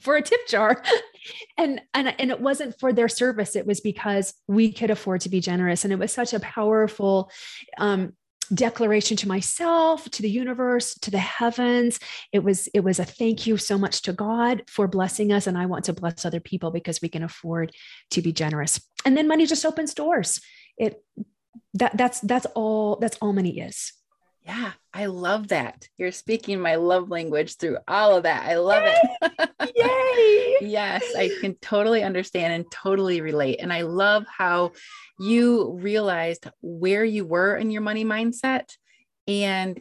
for 0.00 0.16
a 0.16 0.22
tip 0.22 0.46
jar. 0.48 0.82
and 1.58 1.80
and 1.94 2.14
and 2.18 2.30
it 2.30 2.40
wasn't 2.40 2.78
for 2.78 2.92
their 2.92 3.08
service. 3.08 3.56
It 3.56 3.66
was 3.66 3.80
because 3.80 4.34
we 4.46 4.72
could 4.72 4.90
afford 4.90 5.22
to 5.22 5.28
be 5.28 5.40
generous. 5.40 5.84
And 5.84 5.92
it 5.92 5.98
was 5.98 6.12
such 6.12 6.32
a 6.32 6.40
powerful 6.40 7.30
um, 7.78 8.12
declaration 8.52 9.16
to 9.18 9.28
myself 9.28 10.10
to 10.10 10.22
the 10.22 10.30
universe 10.30 10.94
to 10.96 11.10
the 11.10 11.18
heavens. 11.18 11.98
It 12.32 12.40
was 12.40 12.68
it 12.68 12.80
was 12.80 12.98
a 12.98 13.04
thank 13.04 13.46
you 13.46 13.56
so 13.56 13.78
much 13.78 14.02
to 14.02 14.12
god 14.12 14.64
for 14.68 14.88
blessing 14.88 15.32
us 15.32 15.46
and 15.46 15.56
i 15.56 15.66
want 15.66 15.84
to 15.84 15.92
bless 15.92 16.24
other 16.24 16.40
people 16.40 16.70
because 16.70 17.00
we 17.00 17.08
can 17.08 17.22
afford 17.22 17.72
to 18.10 18.22
be 18.22 18.32
generous. 18.32 18.80
And 19.04 19.16
then 19.16 19.28
money 19.28 19.46
just 19.46 19.64
opens 19.64 19.94
doors. 19.94 20.40
It 20.76 21.02
that 21.74 21.96
that's 21.96 22.20
that's 22.20 22.46
all 22.54 22.96
that's 22.96 23.16
all 23.18 23.32
money 23.32 23.60
is 23.60 23.92
yeah, 24.50 24.72
I 24.92 25.06
love 25.06 25.48
that. 25.48 25.88
You're 25.96 26.10
speaking 26.10 26.60
my 26.60 26.74
love 26.74 27.08
language 27.08 27.56
through 27.56 27.78
all 27.86 28.16
of 28.16 28.24
that. 28.24 28.46
I 28.46 28.56
love 28.56 28.82
it. 28.84 29.76
Yay! 29.76 30.56
yes, 30.68 31.04
I 31.14 31.30
can 31.40 31.54
totally 31.60 32.02
understand 32.02 32.52
and 32.52 32.64
totally 32.72 33.20
relate. 33.20 33.60
And 33.60 33.72
I 33.72 33.82
love 33.82 34.26
how 34.26 34.72
you 35.20 35.74
realized 35.74 36.48
where 36.62 37.04
you 37.04 37.24
were 37.24 37.54
in 37.56 37.70
your 37.70 37.82
money 37.82 38.04
mindset 38.04 38.76
and 39.28 39.80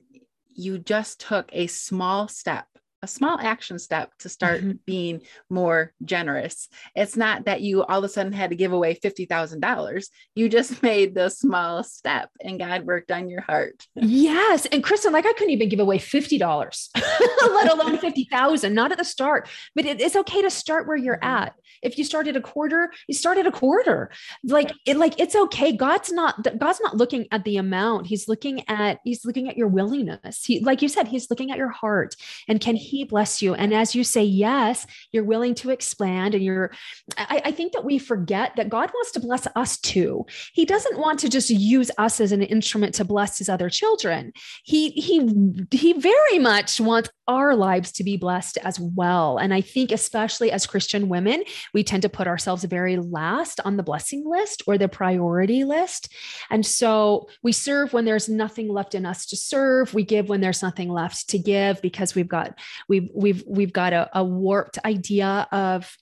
you 0.56 0.78
just 0.78 1.20
took 1.20 1.50
a 1.52 1.66
small 1.66 2.28
step 2.28 2.68
a 3.02 3.08
small 3.08 3.40
action 3.40 3.80
step 3.80 4.12
to 4.20 4.30
start 4.30 4.62
mm-hmm. 4.62 4.72
being 4.86 5.22
more 5.50 5.94
generous. 6.04 6.68
It's 6.96 7.16
not 7.16 7.46
that 7.46 7.62
you 7.62 7.84
all 7.84 8.00
of 8.00 8.04
a 8.04 8.10
sudden 8.10 8.34
had 8.34 8.50
to 8.50 8.56
give 8.56 8.74
away 8.74 8.96
$50,000. 8.96 10.06
You 10.36 10.50
just 10.50 10.84
made 10.84 11.16
the 11.16 11.30
small 11.30 11.84
step 11.84 12.30
and 12.42 12.60
God 12.60 12.86
worked 12.86 13.12
on 13.12 13.30
your 13.30 13.42
heart. 13.42 13.86
Yes. 13.96 14.66
And 14.66 14.84
Kristen, 14.84 15.14
like 15.14 15.26
I 15.26 15.34
couldn't 15.34 15.54
even 15.54 15.70
give 15.70 15.80
away 15.80 15.98
$50, 15.98 16.90
let 17.54 17.72
alone 17.72 17.98
50,000, 17.98 18.74
not 18.74 18.92
at 18.92 18.98
the 18.98 19.06
start, 19.06 19.48
but 19.76 19.86
it, 19.86 20.02
it's 20.02 20.16
okay 20.16 20.42
to 20.42 20.50
start 20.50 20.88
where 20.88 20.98
you're 20.98 21.16
mm-hmm. 21.16 21.44
at. 21.44 21.54
If 21.82 21.98
you 21.98 22.04
started 22.04 22.36
a 22.36 22.42
quarter, 22.42 22.92
you 23.08 23.14
started 23.14 23.48
a 23.48 23.52
quarter. 23.52 24.12
Like 24.44 24.74
it, 24.86 24.98
like 24.98 25.20
it's 25.20 25.36
okay. 25.36 25.72
God's 25.72 26.12
not, 26.12 26.46
God's 26.58 26.82
not 26.82 26.98
looking 26.98 27.28
at 27.32 27.46
the 27.46 27.58
amount. 27.58 28.08
He's 28.08 28.28
looking 28.28 28.68
at, 28.68 29.00
he's 29.06 29.24
looking 29.24 29.48
at 29.48 29.56
your 29.56 29.68
willingness. 29.70 30.44
He, 30.44 30.60
like 30.60 30.82
you 30.82 30.90
said, 30.90 31.08
he's 31.08 31.30
looking 31.30 31.52
at 31.52 31.58
your 31.58 31.70
heart 31.70 32.16
and 32.50 32.60
can 32.60 32.76
he 32.76 32.89
bless 33.08 33.42
you. 33.42 33.54
And 33.54 33.74
as 33.74 33.96
you 33.96 34.04
say 34.04 34.24
yes, 34.24 34.86
you're 35.12 35.24
willing 35.24 35.56
to 35.56 35.70
expand 35.70 36.36
and 36.36 36.44
you're, 36.44 36.72
I, 37.18 37.42
I 37.46 37.52
think 37.52 37.74
that 37.74 37.86
we 37.86 37.98
forget 37.98 38.56
that 38.56 38.70
God 38.70 38.92
wants 38.94 39.12
to 39.12 39.20
bless 39.20 39.48
us 39.56 39.78
too. 39.80 40.26
He 40.54 40.66
doesn't 40.66 41.00
want 41.00 41.20
to 41.20 41.30
just 41.30 41.50
use 41.50 41.92
us 41.98 42.20
as 42.20 42.32
an 42.32 42.42
instrument 42.42 42.96
to 42.96 43.06
bless 43.06 43.38
his 43.38 43.50
other 43.50 43.70
children. 43.70 44.34
He, 44.64 44.90
he, 44.92 45.66
he 45.72 45.94
very 45.94 46.40
much 46.40 46.80
wants 46.80 47.10
our 47.30 47.56
lives 47.56 47.92
to 47.94 48.04
be 48.04 48.18
blessed 48.18 48.58
as 48.64 48.80
well. 48.80 49.38
And 49.38 49.54
I 49.54 49.62
think, 49.62 49.92
especially 49.92 50.52
as 50.52 50.66
Christian 50.66 51.08
women, 51.08 51.44
we 51.74 51.84
tend 51.84 52.02
to 52.02 52.10
put 52.10 52.28
ourselves 52.28 52.64
very 52.64 52.98
last 52.98 53.62
on 53.64 53.78
the 53.78 53.84
blessing 53.84 54.24
list 54.26 54.64
or 54.66 54.78
the 54.78 54.90
priority 54.90 55.64
list. 55.64 56.12
And 56.50 56.66
so 56.66 57.30
we 57.44 57.52
serve 57.52 57.94
when 57.94 58.06
there's 58.06 58.28
nothing 58.28 58.68
left 58.68 58.96
in 58.96 59.06
us 59.06 59.28
to 59.28 59.38
serve. 59.38 59.94
We 59.94 60.04
give 60.04 60.28
when 60.28 60.42
there's 60.42 60.64
nothing 60.64 60.90
left 60.90 61.30
to 61.30 61.38
give 61.38 61.82
because 61.84 62.16
we've 62.16 62.28
got 62.28 62.58
we've 62.88 63.10
we've 63.14 63.44
we've 63.48 63.74
got 63.74 63.94
a, 63.94 64.10
a 64.14 64.24
warped 64.24 64.80
idea 64.84 65.48
of 65.52 65.96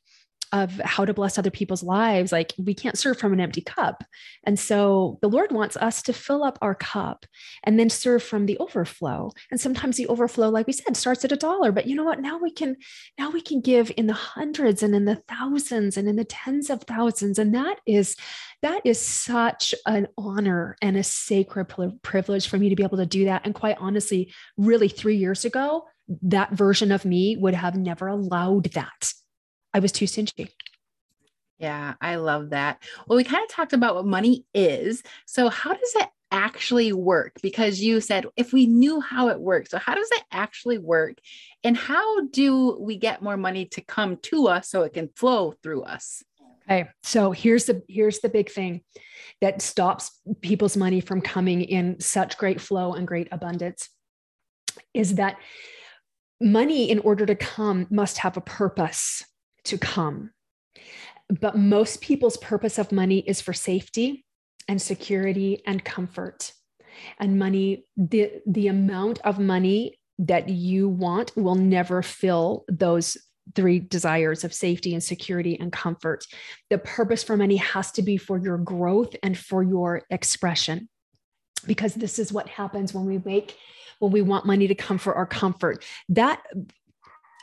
of 0.51 0.71
how 0.79 1.05
to 1.05 1.13
bless 1.13 1.37
other 1.37 1.51
people's 1.51 1.83
lives. 1.83 2.31
Like 2.31 2.53
we 2.57 2.73
can't 2.73 2.97
serve 2.97 3.17
from 3.17 3.33
an 3.33 3.39
empty 3.39 3.61
cup. 3.61 4.03
And 4.45 4.59
so 4.59 5.19
the 5.21 5.29
Lord 5.29 5.51
wants 5.51 5.77
us 5.77 6.01
to 6.03 6.13
fill 6.13 6.43
up 6.43 6.57
our 6.61 6.75
cup 6.75 7.25
and 7.63 7.79
then 7.79 7.89
serve 7.89 8.23
from 8.23 8.45
the 8.45 8.57
overflow. 8.59 9.31
And 9.51 9.59
sometimes 9.59 9.97
the 9.97 10.07
overflow, 10.07 10.49
like 10.49 10.67
we 10.67 10.73
said, 10.73 10.97
starts 10.97 11.25
at 11.25 11.31
a 11.31 11.37
dollar. 11.37 11.71
But 11.71 11.87
you 11.87 11.95
know 11.95 12.03
what? 12.03 12.21
Now 12.21 12.37
we 12.37 12.51
can, 12.51 12.77
now 13.17 13.29
we 13.29 13.41
can 13.41 13.61
give 13.61 13.91
in 13.97 14.07
the 14.07 14.13
hundreds 14.13 14.83
and 14.83 14.95
in 14.95 15.05
the 15.05 15.21
thousands 15.27 15.97
and 15.97 16.07
in 16.07 16.15
the 16.15 16.25
tens 16.25 16.69
of 16.69 16.83
thousands. 16.83 17.39
And 17.39 17.53
that 17.55 17.79
is 17.85 18.15
that 18.61 18.81
is 18.85 18.99
such 18.99 19.75
an 19.85 20.07
honor 20.17 20.77
and 20.81 20.97
a 20.97 21.03
sacred 21.03 21.67
privilege 22.01 22.47
for 22.47 22.57
me 22.57 22.69
to 22.69 22.75
be 22.75 22.83
able 22.83 22.97
to 22.97 23.05
do 23.05 23.25
that. 23.25 23.43
And 23.45 23.53
quite 23.53 23.77
honestly, 23.79 24.33
really 24.57 24.87
three 24.87 25.17
years 25.17 25.45
ago, 25.45 25.85
that 26.23 26.53
version 26.53 26.91
of 26.91 27.05
me 27.05 27.37
would 27.37 27.53
have 27.53 27.75
never 27.75 28.07
allowed 28.07 28.65
that. 28.73 29.13
I 29.77 29.79
was 29.79 29.91
too 29.91 30.07
stingy. 30.07 30.50
Yeah, 31.60 31.93
I 32.01 32.15
love 32.15 32.50
that. 32.50 32.81
Well, 33.05 33.15
we 33.15 33.24
kind 33.24 33.43
of 33.43 33.50
talked 33.50 33.74
about 33.74 33.93
what 33.93 34.07
money 34.07 34.43
is. 34.55 35.03
So, 35.27 35.50
how 35.50 35.72
does 35.72 35.93
it 35.98 36.07
actually 36.31 36.93
work? 36.93 37.34
Because 37.43 37.79
you 37.79 38.01
said 38.01 38.25
if 38.36 38.53
we 38.53 38.65
knew 38.65 39.00
how 39.01 39.29
it 39.29 39.39
works. 39.39 39.69
So, 39.69 39.77
how 39.77 39.93
does 39.93 40.10
it 40.13 40.24
actually 40.31 40.79
work? 40.79 41.19
And 41.63 41.77
how 41.77 42.25
do 42.29 42.79
we 42.79 42.98
get 42.98 43.22
more 43.22 43.38
money 43.38 43.65
to 43.65 43.81
come 43.81 44.17
to 44.24 44.48
us 44.48 44.67
so 44.67 44.81
it 44.81 44.93
can 44.93 45.10
flow 45.15 45.53
through 45.62 45.84
us? 45.84 46.24
Okay. 46.67 46.89
So 47.03 47.31
here's 47.31 47.65
the 47.65 47.84
here's 47.88 48.19
the 48.22 48.29
big 48.29 48.50
thing 48.50 48.81
that 49.41 49.62
stops 49.62 50.19
people's 50.41 50.75
money 50.75 51.01
from 51.01 51.22
coming 51.22 51.62
in 51.62 52.00
such 52.00 52.39
great 52.39 52.60
flow 52.60 52.93
and 52.93 53.07
great 53.07 53.27
abundance 53.31 53.89
is 54.96 55.15
that 55.15 55.38
money 56.41 56.89
in 56.89 57.00
order 57.00 57.25
to 57.25 57.36
come 57.36 57.88
must 57.89 58.19
have 58.19 58.38
a 58.38 58.41
purpose 58.41 59.24
to 59.67 59.77
come. 59.77 60.31
But 61.29 61.57
most 61.57 62.01
people's 62.01 62.38
purpose 62.38 62.77
of 62.77 62.91
money 62.91 63.19
is 63.19 63.41
for 63.41 63.53
safety 63.53 64.25
and 64.67 64.81
security 64.81 65.62
and 65.65 65.83
comfort. 65.83 66.53
And 67.19 67.38
money 67.38 67.86
the 67.95 68.31
the 68.45 68.67
amount 68.67 69.19
of 69.24 69.39
money 69.39 70.00
that 70.19 70.50
you 70.50 70.89
want 70.89 71.36
will 71.36 71.55
never 71.55 72.01
fill 72.01 72.65
those 72.67 73.17
three 73.55 73.79
desires 73.79 74.43
of 74.43 74.53
safety 74.53 74.93
and 74.93 75.03
security 75.03 75.57
and 75.59 75.71
comfort. 75.71 76.25
The 76.69 76.77
purpose 76.77 77.24
for 77.24 77.38
money 77.38 77.57
has 77.57 77.91
to 77.93 78.01
be 78.01 78.17
for 78.17 78.38
your 78.38 78.57
growth 78.57 79.15
and 79.24 79.38
for 79.38 79.63
your 79.63 80.03
expression. 80.09 80.89
Because 81.65 81.93
this 81.93 82.19
is 82.19 82.31
what 82.31 82.50
happens 82.50 82.93
when 82.93 83.05
we 83.05 83.19
make 83.24 83.55
when 84.00 84.12
we 84.12 84.21
want 84.21 84.45
money 84.45 84.67
to 84.67 84.75
come 84.75 84.97
for 84.97 85.15
our 85.15 85.25
comfort. 85.25 85.83
That 86.09 86.41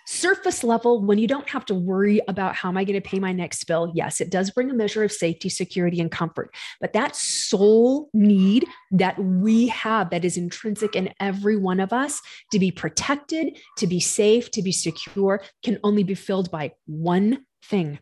surface 0.07 0.63
level, 0.65 1.03
when 1.03 1.19
you 1.19 1.27
don't 1.27 1.49
have 1.49 1.65
to 1.67 1.75
worry 1.75 2.21
about 2.29 2.55
how 2.55 2.69
am 2.69 2.77
I 2.77 2.85
going 2.85 3.01
to 3.01 3.09
pay 3.09 3.19
my 3.19 3.33
next 3.33 3.65
bill, 3.65 3.93
yes, 3.95 4.21
it 4.21 4.31
does 4.31 4.51
bring 4.51 4.71
a 4.71 4.75
measure 4.75 5.03
of 5.03 5.13
safety, 5.13 5.49
security, 5.49 6.01
and 6.01 6.11
comfort. 6.11 6.55
But 6.81 6.93
that 6.93 7.17
soul 7.17 8.11
need 8.13 8.67
that 8.91 9.19
we 9.19 9.69
have 9.69 10.11
that 10.11 10.25
is 10.25 10.37
intrinsic 10.37 10.95
in 10.95 11.13
every 11.21 11.57
one 11.57 11.81
of 11.81 11.93
us 11.93 12.21
to 12.53 12.59
be 12.59 12.71
protected, 12.71 13.59
to 13.79 13.87
be 13.87 14.01
safe, 14.01 14.51
to 14.53 14.63
be 14.63 14.73
secure 14.73 15.43
can 15.63 15.79
only 15.83 16.03
be 16.03 16.15
filled 16.15 16.51
by 16.51 16.73
one 16.87 17.45
thing, 17.65 17.99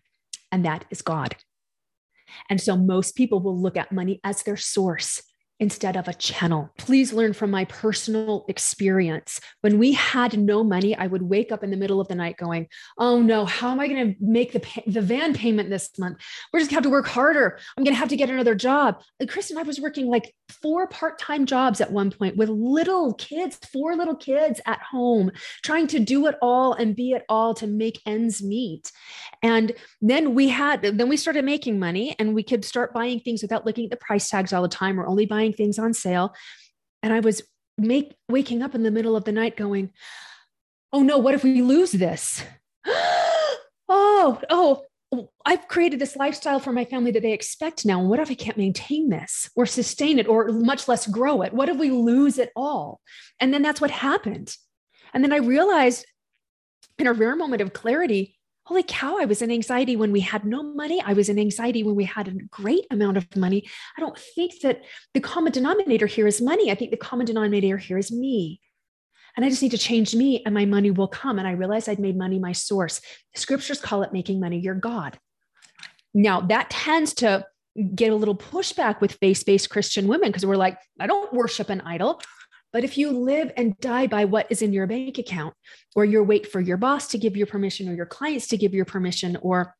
and 0.50 0.64
that 0.64 0.84
is 0.90 1.02
God. 1.02 1.36
And 2.48 2.60
so 2.60 2.76
most 2.76 3.14
people 3.14 3.40
will 3.40 3.60
look 3.60 3.76
at 3.76 3.92
money 3.92 4.20
as 4.24 4.42
their 4.42 4.56
source 4.56 5.22
instead 5.62 5.96
of 5.96 6.08
a 6.08 6.14
channel. 6.14 6.68
Please 6.76 7.12
learn 7.12 7.32
from 7.32 7.48
my 7.48 7.64
personal 7.66 8.44
experience. 8.48 9.40
When 9.60 9.78
we 9.78 9.92
had 9.92 10.36
no 10.36 10.64
money, 10.64 10.96
I 10.96 11.06
would 11.06 11.22
wake 11.22 11.52
up 11.52 11.62
in 11.62 11.70
the 11.70 11.76
middle 11.76 12.00
of 12.00 12.08
the 12.08 12.16
night 12.16 12.36
going, 12.36 12.66
"Oh 12.98 13.22
no, 13.22 13.44
how 13.44 13.70
am 13.70 13.78
I 13.78 13.86
going 13.86 14.14
to 14.14 14.16
make 14.20 14.52
the 14.52 14.58
pay- 14.58 14.82
the 14.88 15.00
van 15.00 15.34
payment 15.34 15.70
this 15.70 15.96
month? 16.00 16.18
We're 16.52 16.58
just 16.58 16.72
going 16.72 16.82
to 16.82 16.88
have 16.88 16.90
to 16.90 16.96
work 16.98 17.06
harder. 17.06 17.60
I'm 17.76 17.84
going 17.84 17.94
to 17.94 18.00
have 18.00 18.08
to 18.08 18.16
get 18.16 18.28
another 18.28 18.56
job." 18.56 19.00
And 19.20 19.28
Chris 19.28 19.50
and 19.50 19.58
I 19.58 19.62
was 19.62 19.80
working 19.80 20.08
like 20.08 20.34
four 20.48 20.88
part-time 20.88 21.46
jobs 21.46 21.80
at 21.80 21.92
one 21.92 22.10
point 22.10 22.36
with 22.36 22.48
little 22.48 23.14
kids, 23.14 23.56
four 23.72 23.94
little 23.94 24.16
kids 24.16 24.60
at 24.66 24.82
home, 24.82 25.30
trying 25.62 25.86
to 25.86 26.00
do 26.00 26.26
it 26.26 26.34
all 26.42 26.72
and 26.72 26.96
be 26.96 27.12
it 27.12 27.22
all 27.28 27.54
to 27.54 27.68
make 27.68 28.00
ends 28.04 28.42
meet. 28.42 28.90
And 29.44 29.70
then 30.00 30.34
we 30.34 30.48
had 30.48 30.82
then 30.82 31.08
we 31.08 31.16
started 31.16 31.44
making 31.44 31.78
money 31.78 32.16
and 32.18 32.34
we 32.34 32.42
could 32.42 32.64
start 32.64 32.92
buying 32.92 33.20
things 33.20 33.42
without 33.42 33.64
looking 33.64 33.84
at 33.84 33.90
the 33.90 33.96
price 33.96 34.28
tags 34.28 34.52
all 34.52 34.62
the 34.62 34.68
time 34.68 34.98
or 34.98 35.06
only 35.06 35.24
buying 35.24 35.51
things 35.52 35.78
on 35.78 35.94
sale. 35.94 36.34
And 37.02 37.12
I 37.12 37.20
was 37.20 37.42
make 37.78 38.14
waking 38.28 38.62
up 38.62 38.74
in 38.74 38.82
the 38.82 38.90
middle 38.90 39.16
of 39.16 39.24
the 39.24 39.32
night 39.32 39.56
going, 39.56 39.90
oh 40.92 41.02
no, 41.02 41.18
what 41.18 41.34
if 41.34 41.44
we 41.44 41.62
lose 41.62 41.92
this? 41.92 42.42
oh, 43.88 44.40
oh, 44.50 44.84
I've 45.44 45.68
created 45.68 45.98
this 45.98 46.16
lifestyle 46.16 46.58
for 46.58 46.72
my 46.72 46.84
family 46.84 47.10
that 47.10 47.22
they 47.22 47.32
expect 47.32 47.84
now. 47.84 48.00
And 48.00 48.08
what 48.08 48.20
if 48.20 48.30
I 48.30 48.34
can't 48.34 48.56
maintain 48.56 49.10
this 49.10 49.50
or 49.54 49.66
sustain 49.66 50.18
it 50.18 50.26
or 50.26 50.48
much 50.48 50.88
less 50.88 51.06
grow 51.06 51.42
it? 51.42 51.52
What 51.52 51.68
if 51.68 51.76
we 51.76 51.90
lose 51.90 52.38
it 52.38 52.50
all? 52.56 53.00
And 53.38 53.52
then 53.52 53.62
that's 53.62 53.80
what 53.80 53.90
happened. 53.90 54.56
And 55.12 55.22
then 55.22 55.32
I 55.32 55.36
realized 55.36 56.06
in 56.98 57.06
a 57.06 57.12
rare 57.12 57.36
moment 57.36 57.60
of 57.60 57.72
clarity, 57.72 58.38
holy 58.72 58.82
cow, 58.82 59.18
I 59.18 59.26
was 59.26 59.42
in 59.42 59.50
anxiety 59.50 59.96
when 59.96 60.12
we 60.12 60.20
had 60.20 60.46
no 60.46 60.62
money. 60.62 61.02
I 61.04 61.12
was 61.12 61.28
in 61.28 61.38
anxiety 61.38 61.82
when 61.82 61.94
we 61.94 62.04
had 62.04 62.26
a 62.26 62.32
great 62.50 62.86
amount 62.90 63.18
of 63.18 63.36
money. 63.36 63.68
I 63.98 64.00
don't 64.00 64.18
think 64.18 64.62
that 64.62 64.80
the 65.12 65.20
common 65.20 65.52
denominator 65.52 66.06
here 66.06 66.26
is 66.26 66.40
money. 66.40 66.70
I 66.70 66.74
think 66.74 66.90
the 66.90 66.96
common 66.96 67.26
denominator 67.26 67.76
here 67.76 67.98
is 67.98 68.10
me. 68.10 68.62
And 69.36 69.44
I 69.44 69.50
just 69.50 69.60
need 69.60 69.72
to 69.72 69.78
change 69.78 70.14
me 70.14 70.42
and 70.46 70.54
my 70.54 70.64
money 70.64 70.90
will 70.90 71.06
come. 71.06 71.38
And 71.38 71.46
I 71.46 71.50
realized 71.50 71.86
I'd 71.86 71.98
made 71.98 72.16
money 72.16 72.38
my 72.38 72.52
source. 72.52 73.02
The 73.34 73.40
scriptures 73.40 73.78
call 73.78 74.04
it 74.04 74.12
making 74.14 74.40
money 74.40 74.58
your 74.58 74.74
God. 74.74 75.18
Now, 76.14 76.40
that 76.40 76.70
tends 76.70 77.12
to 77.16 77.44
get 77.94 78.10
a 78.10 78.16
little 78.16 78.36
pushback 78.36 79.02
with 79.02 79.12
faith 79.20 79.44
based 79.46 79.68
Christian 79.68 80.08
women 80.08 80.30
because 80.30 80.46
we're 80.46 80.56
like, 80.56 80.78
I 80.98 81.06
don't 81.06 81.30
worship 81.34 81.68
an 81.68 81.82
idol. 81.82 82.22
But 82.72 82.84
if 82.84 82.96
you 82.96 83.10
live 83.10 83.52
and 83.56 83.78
die 83.80 84.06
by 84.06 84.24
what 84.24 84.46
is 84.50 84.62
in 84.62 84.72
your 84.72 84.86
bank 84.86 85.18
account, 85.18 85.54
or 85.94 86.04
you 86.04 86.22
wait 86.22 86.50
for 86.50 86.60
your 86.60 86.76
boss 86.76 87.08
to 87.08 87.18
give 87.18 87.36
you 87.36 87.46
permission, 87.46 87.88
or 87.88 87.94
your 87.94 88.06
clients 88.06 88.46
to 88.48 88.56
give 88.56 88.74
you 88.74 88.84
permission, 88.84 89.36
or 89.42 89.74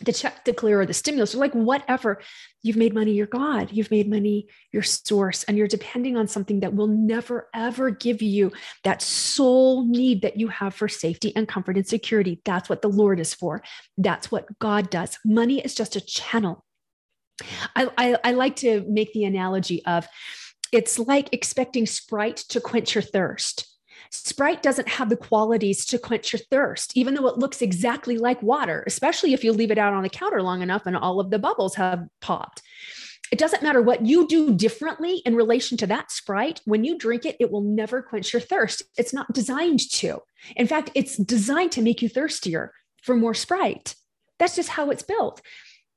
the 0.00 0.12
check 0.12 0.44
to 0.44 0.52
clear 0.52 0.80
or 0.80 0.86
the 0.86 0.92
stimulus 0.92 1.34
or 1.34 1.38
like 1.38 1.54
whatever 1.54 2.20
you've 2.62 2.76
made 2.76 2.94
money 2.94 3.12
your 3.12 3.26
god. 3.26 3.70
You've 3.72 3.90
made 3.90 4.10
money 4.10 4.46
your 4.72 4.82
source 4.82 5.42
and 5.44 5.56
you're 5.56 5.68
depending 5.68 6.16
on 6.16 6.28
something 6.28 6.60
that 6.60 6.74
will 6.74 6.86
never 6.86 7.48
ever 7.54 7.90
give 7.90 8.20
you 8.20 8.52
that 8.84 9.00
sole 9.00 9.86
need 9.86 10.22
that 10.22 10.38
you 10.38 10.48
have 10.48 10.74
for 10.74 10.88
safety 10.88 11.34
and 11.34 11.48
comfort 11.48 11.76
and 11.76 11.86
security. 11.86 12.40
That's 12.44 12.68
what 12.68 12.82
the 12.82 12.88
lord 12.88 13.20
is 13.20 13.32
for. 13.32 13.62
That's 13.96 14.30
what 14.30 14.58
god 14.58 14.90
does. 14.90 15.18
Money 15.24 15.60
is 15.60 15.74
just 15.74 15.96
a 15.96 16.00
channel. 16.00 16.64
I, 17.74 17.90
I, 17.98 18.16
I 18.24 18.32
like 18.32 18.56
to 18.56 18.84
make 18.88 19.12
the 19.12 19.24
analogy 19.24 19.84
of 19.84 20.06
it's 20.72 20.98
like 20.98 21.28
expecting 21.32 21.86
Sprite 21.86 22.36
to 22.36 22.60
quench 22.60 22.94
your 22.94 23.02
thirst. 23.02 23.76
Sprite 24.10 24.62
doesn't 24.62 24.88
have 24.88 25.08
the 25.08 25.16
qualities 25.16 25.84
to 25.86 25.98
quench 25.98 26.32
your 26.32 26.40
thirst, 26.50 26.96
even 26.96 27.14
though 27.14 27.26
it 27.26 27.38
looks 27.38 27.62
exactly 27.62 28.18
like 28.18 28.42
water, 28.42 28.84
especially 28.86 29.32
if 29.32 29.42
you 29.42 29.52
leave 29.52 29.70
it 29.70 29.78
out 29.78 29.94
on 29.94 30.02
the 30.02 30.08
counter 30.08 30.42
long 30.42 30.62
enough 30.62 30.86
and 30.86 30.96
all 30.96 31.20
of 31.20 31.30
the 31.30 31.38
bubbles 31.38 31.74
have 31.74 32.06
popped. 32.20 32.62
It 33.32 33.38
doesn't 33.38 33.62
matter 33.62 33.82
what 33.82 34.06
you 34.06 34.28
do 34.28 34.54
differently 34.54 35.16
in 35.26 35.34
relation 35.34 35.76
to 35.78 35.86
that 35.88 36.12
Sprite. 36.12 36.60
When 36.64 36.84
you 36.84 36.96
drink 36.96 37.24
it, 37.24 37.36
it 37.40 37.50
will 37.50 37.62
never 37.62 38.00
quench 38.00 38.32
your 38.32 38.40
thirst. 38.40 38.82
It's 38.96 39.12
not 39.12 39.32
designed 39.32 39.80
to. 39.94 40.20
In 40.54 40.68
fact, 40.68 40.90
it's 40.94 41.16
designed 41.16 41.72
to 41.72 41.82
make 41.82 42.02
you 42.02 42.08
thirstier 42.08 42.72
for 43.02 43.16
more 43.16 43.34
Sprite. 43.34 43.96
That's 44.38 44.54
just 44.54 44.68
how 44.68 44.90
it's 44.90 45.02
built. 45.02 45.42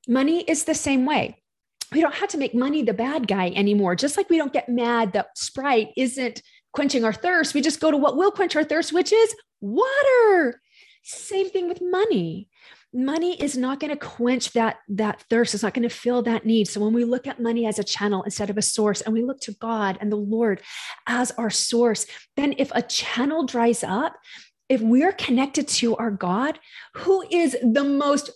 Money 0.08 0.41
is 0.41 0.63
the 0.63 0.73
same 0.73 1.05
way 1.05 1.43
we 1.91 2.02
don't 2.02 2.15
have 2.15 2.30
to 2.30 2.38
make 2.38 2.54
money 2.54 2.84
the 2.84 2.93
bad 2.93 3.28
guy 3.28 3.52
anymore. 3.56 3.95
Just 3.95 4.17
like 4.17 4.30
we 4.30 4.38
don't 4.38 4.54
get 4.54 4.69
mad 4.69 5.13
that 5.13 5.38
Sprite 5.38 5.89
isn't 5.97 6.41
quenching 6.73 7.04
our 7.04 7.13
thirst, 7.13 7.54
we 7.54 7.62
just 7.62 7.80
go 7.80 7.91
to 7.91 7.97
what 7.97 8.15
will 8.15 8.32
quench 8.32 8.56
our 8.56 8.63
thirst, 8.63 8.93
which 8.93 9.12
is 9.12 9.36
water. 9.62 10.62
Same 11.04 11.49
thing 11.49 11.67
with 11.67 11.82
money. 11.82 12.47
Money 12.93 13.39
is 13.39 13.56
not 13.56 13.80
going 13.80 13.91
to 13.91 13.97
quench 13.97 14.52
that, 14.54 14.78
that 14.88 15.23
thirst. 15.30 15.54
It's 15.54 15.63
not 15.63 15.75
going 15.75 15.88
to 15.88 15.95
fill 15.95 16.23
that 16.23 16.45
need. 16.45 16.67
So 16.67 16.82
when 16.82 16.93
we 16.93 17.06
look 17.06 17.28
at 17.28 17.39
money 17.39 17.67
as 17.67 17.78
a 17.78 17.84
channel 17.84 18.23
instead 18.23 18.49
of 18.49 18.58
a 18.58 18.63
source, 18.63 19.02
and 19.02 19.13
we 19.13 19.23
look 19.23 19.39
to 19.41 19.54
God 19.54 19.97
and 20.02 20.12
the 20.12 20.15
Lord 20.15 20.62
as 21.06 21.32
our 21.32 21.52
source, 21.52 22.08
then 22.36 22.56
if 22.58 22.71
a 22.73 22.82
channel 22.82 23.45
dries 23.45 23.84
up, 23.84 24.15
if 24.69 24.82
we're 24.82 25.12
connected 25.12 25.67
to 25.67 25.95
our 25.97 26.12
God, 26.12 26.60
who 26.95 27.23
is 27.32 27.56
the 27.62 27.84
most 27.84 28.32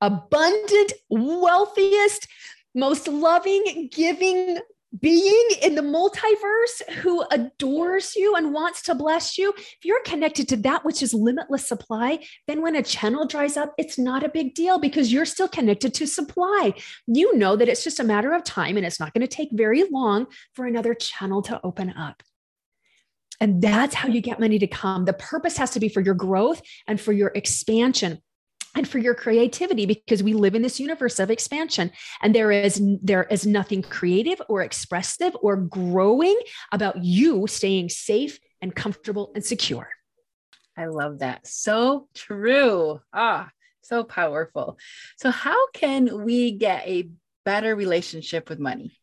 abundant, 0.00 0.92
wealthiest, 1.08 2.28
most 2.76 3.08
loving, 3.08 3.88
giving 3.90 4.58
being 5.00 5.48
in 5.62 5.74
the 5.74 5.82
multiverse 5.82 6.94
who 7.00 7.24
adores 7.30 8.14
you 8.16 8.34
and 8.34 8.54
wants 8.54 8.82
to 8.82 8.94
bless 8.94 9.36
you, 9.36 9.52
if 9.56 9.84
you're 9.84 10.02
connected 10.04 10.48
to 10.48 10.56
that 10.56 10.84
which 10.84 11.02
is 11.02 11.12
limitless 11.12 11.66
supply, 11.66 12.18
then 12.46 12.62
when 12.62 12.76
a 12.76 12.82
channel 12.82 13.26
dries 13.26 13.56
up, 13.56 13.74
it's 13.78 13.98
not 13.98 14.22
a 14.22 14.28
big 14.28 14.54
deal 14.54 14.78
because 14.78 15.12
you're 15.12 15.24
still 15.24 15.48
connected 15.48 15.92
to 15.94 16.06
supply. 16.06 16.72
You 17.06 17.36
know 17.36 17.56
that 17.56 17.68
it's 17.68 17.84
just 17.84 18.00
a 18.00 18.04
matter 18.04 18.32
of 18.32 18.44
time 18.44 18.76
and 18.76 18.86
it's 18.86 19.00
not 19.00 19.12
going 19.12 19.26
to 19.26 19.26
take 19.26 19.50
very 19.52 19.84
long 19.90 20.26
for 20.54 20.66
another 20.66 20.94
channel 20.94 21.42
to 21.42 21.60
open 21.64 21.90
up. 21.90 22.22
And 23.40 23.60
that's 23.60 23.94
how 23.94 24.08
you 24.08 24.20
get 24.20 24.40
money 24.40 24.58
to 24.58 24.66
come. 24.66 25.04
The 25.04 25.12
purpose 25.12 25.58
has 25.58 25.72
to 25.72 25.80
be 25.80 25.88
for 25.88 26.00
your 26.00 26.14
growth 26.14 26.62
and 26.86 26.98
for 26.98 27.12
your 27.12 27.32
expansion. 27.34 28.22
And 28.76 28.86
for 28.86 28.98
your 28.98 29.14
creativity 29.14 29.86
because 29.86 30.22
we 30.22 30.34
live 30.34 30.54
in 30.54 30.62
this 30.62 30.78
universe 30.78 31.18
of 31.18 31.30
expansion 31.30 31.90
and 32.22 32.34
there 32.34 32.52
is 32.52 32.80
there 33.02 33.24
is 33.24 33.46
nothing 33.46 33.82
creative 33.82 34.40
or 34.48 34.62
expressive 34.62 35.36
or 35.42 35.56
growing 35.56 36.38
about 36.72 37.02
you 37.02 37.46
staying 37.46 37.88
safe 37.88 38.38
and 38.60 38.74
comfortable 38.74 39.32
and 39.34 39.44
secure. 39.44 39.88
I 40.78 40.86
love 40.86 41.20
that. 41.20 41.46
So 41.46 42.08
true. 42.14 43.00
Ah 43.12 43.50
so 43.86 44.04
powerful. 44.04 44.78
So 45.16 45.30
how 45.30 45.68
can 45.70 46.24
we 46.24 46.52
get 46.52 46.86
a 46.86 47.08
better 47.44 47.74
relationship 47.74 48.48
with 48.48 48.58
money? 48.58 48.98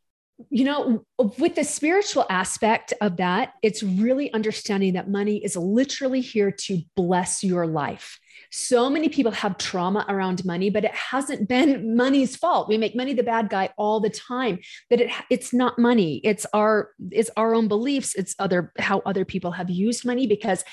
You 0.49 0.65
know, 0.65 1.05
with 1.37 1.55
the 1.55 1.63
spiritual 1.63 2.25
aspect 2.29 2.93
of 2.99 3.17
that, 3.17 3.53
it's 3.61 3.83
really 3.83 4.33
understanding 4.33 4.93
that 4.93 5.09
money 5.09 5.43
is 5.43 5.55
literally 5.55 6.21
here 6.21 6.51
to 6.51 6.81
bless 6.95 7.43
your 7.43 7.65
life. 7.65 8.19
So 8.55 8.87
many 8.87 9.09
people 9.09 9.31
have 9.31 9.57
trauma 9.57 10.05
around 10.07 10.45
money, 10.45 10.69
but 10.69 10.85
it 10.85 10.93
hasn't 10.93 11.49
been 11.49 11.95
money's 11.97 12.35
fault. 12.35 12.69
We 12.69 12.77
make 12.77 12.95
money 12.95 13.13
the 13.13 13.23
bad 13.23 13.49
guy 13.49 13.71
all 13.77 13.99
the 13.99 14.11
time. 14.11 14.59
That 14.91 15.01
it 15.01 15.11
it's 15.31 15.53
not 15.53 15.79
money. 15.79 16.21
It's 16.23 16.45
our 16.53 16.91
it's 17.09 17.31
our 17.35 17.55
own 17.55 17.67
beliefs. 17.67 18.13
It's 18.13 18.35
other 18.37 18.71
how 18.77 18.99
other 19.07 19.25
people 19.25 19.53
have 19.53 19.71
used 19.71 20.05
money 20.05 20.27
because 20.27 20.63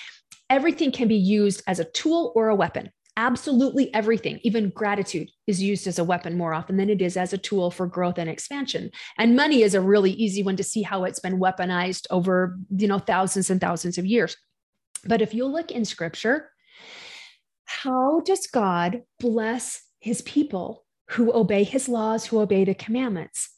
everything 0.50 0.92
can 0.92 1.08
be 1.08 1.16
used 1.16 1.62
as 1.66 1.78
a 1.78 1.86
tool 1.86 2.34
or 2.36 2.50
a 2.50 2.54
weapon. 2.54 2.90
Absolutely 3.16 3.92
everything, 3.94 4.40
even 4.42 4.68
gratitude, 4.68 5.30
is 5.46 5.62
used 5.62 5.86
as 5.86 5.98
a 5.98 6.04
weapon 6.04 6.36
more 6.36 6.52
often 6.52 6.76
than 6.76 6.90
it 6.90 7.00
is 7.00 7.16
as 7.16 7.32
a 7.32 7.38
tool 7.38 7.70
for 7.70 7.86
growth 7.86 8.18
and 8.18 8.28
expansion. 8.28 8.90
And 9.16 9.36
money 9.36 9.62
is 9.62 9.74
a 9.74 9.80
really 9.80 10.12
easy 10.12 10.42
one 10.42 10.56
to 10.56 10.62
see 10.62 10.82
how 10.82 11.04
it's 11.04 11.18
been 11.18 11.40
weaponized 11.40 12.06
over, 12.10 12.58
you 12.76 12.88
know, 12.88 12.98
thousands 12.98 13.48
and 13.48 13.58
thousands 13.58 13.96
of 13.96 14.04
years. 14.04 14.36
But 15.06 15.22
if 15.22 15.32
you 15.32 15.46
look 15.46 15.70
in 15.70 15.86
scripture, 15.86 16.50
how 17.70 18.20
does 18.20 18.48
God 18.48 19.02
bless 19.20 19.82
his 20.00 20.22
people 20.22 20.84
who 21.10 21.32
obey 21.32 21.62
his 21.62 21.88
laws, 21.88 22.26
who 22.26 22.40
obey 22.40 22.64
the 22.64 22.74
commandments? 22.74 23.50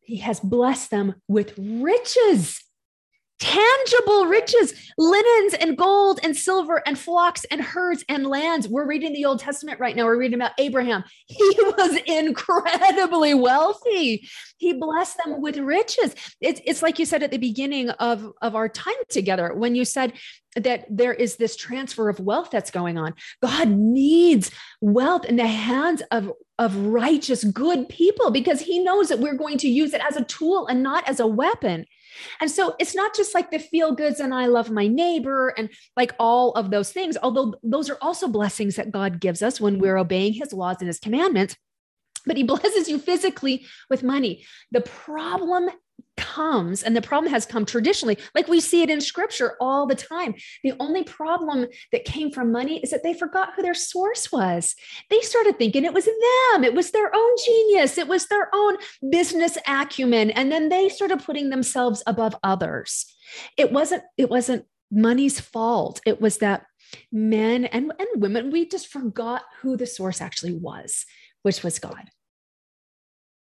He 0.00 0.18
has 0.18 0.38
blessed 0.38 0.90
them 0.90 1.16
with 1.26 1.54
riches 1.58 2.62
tangible 3.38 4.26
riches, 4.26 4.74
linens 4.96 5.54
and 5.54 5.76
gold 5.76 6.18
and 6.22 6.36
silver 6.36 6.82
and 6.86 6.98
flocks 6.98 7.44
and 7.50 7.60
herds 7.60 8.04
and 8.08 8.26
lands. 8.26 8.68
We're 8.68 8.86
reading 8.86 9.12
the 9.12 9.24
Old 9.24 9.38
Testament 9.38 9.78
right 9.78 9.94
now. 9.94 10.04
We're 10.04 10.18
reading 10.18 10.38
about 10.38 10.52
Abraham. 10.58 11.04
He 11.26 11.54
was 11.60 11.98
incredibly 12.06 13.34
wealthy. 13.34 14.28
He 14.56 14.72
blessed 14.72 15.18
them 15.24 15.40
with 15.40 15.56
riches. 15.56 16.14
It's, 16.40 16.60
it's 16.64 16.82
like 16.82 16.98
you 16.98 17.06
said 17.06 17.22
at 17.22 17.30
the 17.30 17.38
beginning 17.38 17.90
of, 17.90 18.32
of 18.42 18.56
our 18.56 18.68
time 18.68 18.94
together 19.08 19.54
when 19.54 19.74
you 19.74 19.84
said 19.84 20.14
that 20.64 20.86
there 20.90 21.14
is 21.14 21.36
this 21.36 21.56
transfer 21.56 22.08
of 22.08 22.20
wealth 22.20 22.50
that's 22.50 22.70
going 22.70 22.98
on. 22.98 23.14
God 23.42 23.68
needs 23.68 24.50
wealth 24.80 25.24
in 25.24 25.36
the 25.36 25.46
hands 25.46 26.02
of, 26.10 26.32
of 26.58 26.76
righteous, 26.76 27.44
good 27.44 27.88
people 27.88 28.30
because 28.30 28.60
he 28.60 28.78
knows 28.78 29.08
that 29.08 29.18
we're 29.18 29.34
going 29.34 29.58
to 29.58 29.68
use 29.68 29.94
it 29.94 30.02
as 30.08 30.16
a 30.16 30.24
tool 30.24 30.66
and 30.66 30.82
not 30.82 31.08
as 31.08 31.20
a 31.20 31.26
weapon. 31.26 31.84
And 32.40 32.50
so 32.50 32.74
it's 32.78 32.94
not 32.94 33.14
just 33.14 33.34
like 33.34 33.50
the 33.50 33.58
feel 33.58 33.92
goods 33.92 34.20
and 34.20 34.34
I 34.34 34.46
love 34.46 34.70
my 34.70 34.86
neighbor 34.86 35.48
and 35.56 35.70
like 35.96 36.14
all 36.18 36.52
of 36.52 36.70
those 36.70 36.92
things, 36.92 37.16
although 37.22 37.54
those 37.62 37.90
are 37.90 37.98
also 38.00 38.28
blessings 38.28 38.76
that 38.76 38.90
God 38.90 39.20
gives 39.20 39.42
us 39.42 39.60
when 39.60 39.78
we're 39.78 39.98
obeying 39.98 40.32
his 40.34 40.52
laws 40.52 40.76
and 40.80 40.88
his 40.88 41.00
commandments. 41.00 41.56
But 42.26 42.36
he 42.36 42.42
blesses 42.44 42.88
you 42.88 42.98
physically 42.98 43.66
with 43.88 44.02
money. 44.02 44.44
The 44.72 44.80
problem 44.80 45.70
comes, 46.18 46.82
and 46.82 46.94
the 46.94 47.00
problem 47.00 47.32
has 47.32 47.46
come 47.46 47.64
traditionally, 47.64 48.18
like 48.34 48.48
we 48.48 48.60
see 48.60 48.82
it 48.82 48.90
in 48.90 49.00
scripture 49.00 49.56
all 49.60 49.86
the 49.86 49.94
time. 49.94 50.34
The 50.62 50.74
only 50.78 51.04
problem 51.04 51.66
that 51.92 52.04
came 52.04 52.30
from 52.30 52.52
money 52.52 52.80
is 52.80 52.90
that 52.90 53.02
they 53.02 53.14
forgot 53.14 53.54
who 53.54 53.62
their 53.62 53.74
source 53.74 54.30
was. 54.30 54.74
They 55.08 55.20
started 55.20 55.58
thinking 55.58 55.84
it 55.84 55.94
was 55.94 56.04
them, 56.04 56.64
it 56.64 56.74
was 56.74 56.90
their 56.90 57.10
own 57.14 57.30
genius, 57.46 57.96
it 57.96 58.08
was 58.08 58.26
their 58.26 58.48
own 58.52 58.76
business 59.10 59.56
acumen. 59.66 60.30
And 60.30 60.52
then 60.52 60.68
they 60.68 60.90
started 60.90 61.24
putting 61.24 61.48
themselves 61.48 62.02
above 62.06 62.36
others. 62.42 63.06
It 63.56 63.72
wasn't, 63.72 64.02
it 64.16 64.28
wasn't 64.28 64.66
money's 64.90 65.40
fault. 65.40 66.00
It 66.04 66.20
was 66.20 66.38
that 66.38 66.66
men 67.12 67.64
and, 67.66 67.92
and 67.98 68.22
women, 68.22 68.50
we 68.50 68.66
just 68.68 68.88
forgot 68.88 69.42
who 69.60 69.76
the 69.76 69.86
source 69.86 70.20
actually 70.20 70.54
was, 70.54 71.06
which 71.42 71.62
was 71.62 71.78
God. 71.78 72.10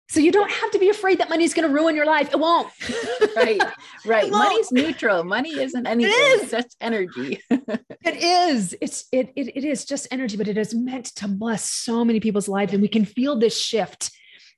So 0.09 0.19
you 0.19 0.31
don't 0.31 0.51
have 0.51 0.71
to 0.71 0.79
be 0.79 0.89
afraid 0.89 1.19
that 1.19 1.29
money 1.29 1.43
is 1.43 1.53
going 1.53 1.67
to 1.67 1.73
ruin 1.73 1.95
your 1.95 2.05
life. 2.05 2.29
It 2.31 2.39
won't. 2.39 2.69
right. 3.35 3.61
Right. 4.05 4.29
Money's 4.29 4.71
neutral. 4.71 5.23
Money 5.23 5.51
isn't 5.51 5.87
anything. 5.87 6.13
It 6.13 6.15
is. 6.15 6.41
It's 6.41 6.51
just 6.51 6.77
energy. 6.81 7.39
it 7.49 8.23
is. 8.23 8.75
It's 8.81 9.05
it, 9.11 9.31
it 9.35 9.55
it 9.55 9.63
is 9.63 9.85
just 9.85 10.07
energy, 10.11 10.37
but 10.37 10.47
it 10.47 10.57
is 10.57 10.73
meant 10.73 11.05
to 11.15 11.27
bless 11.27 11.69
so 11.69 12.03
many 12.03 12.19
people's 12.19 12.47
lives. 12.47 12.73
And 12.73 12.81
we 12.81 12.89
can 12.89 13.05
feel 13.05 13.39
this 13.39 13.59
shift. 13.59 14.11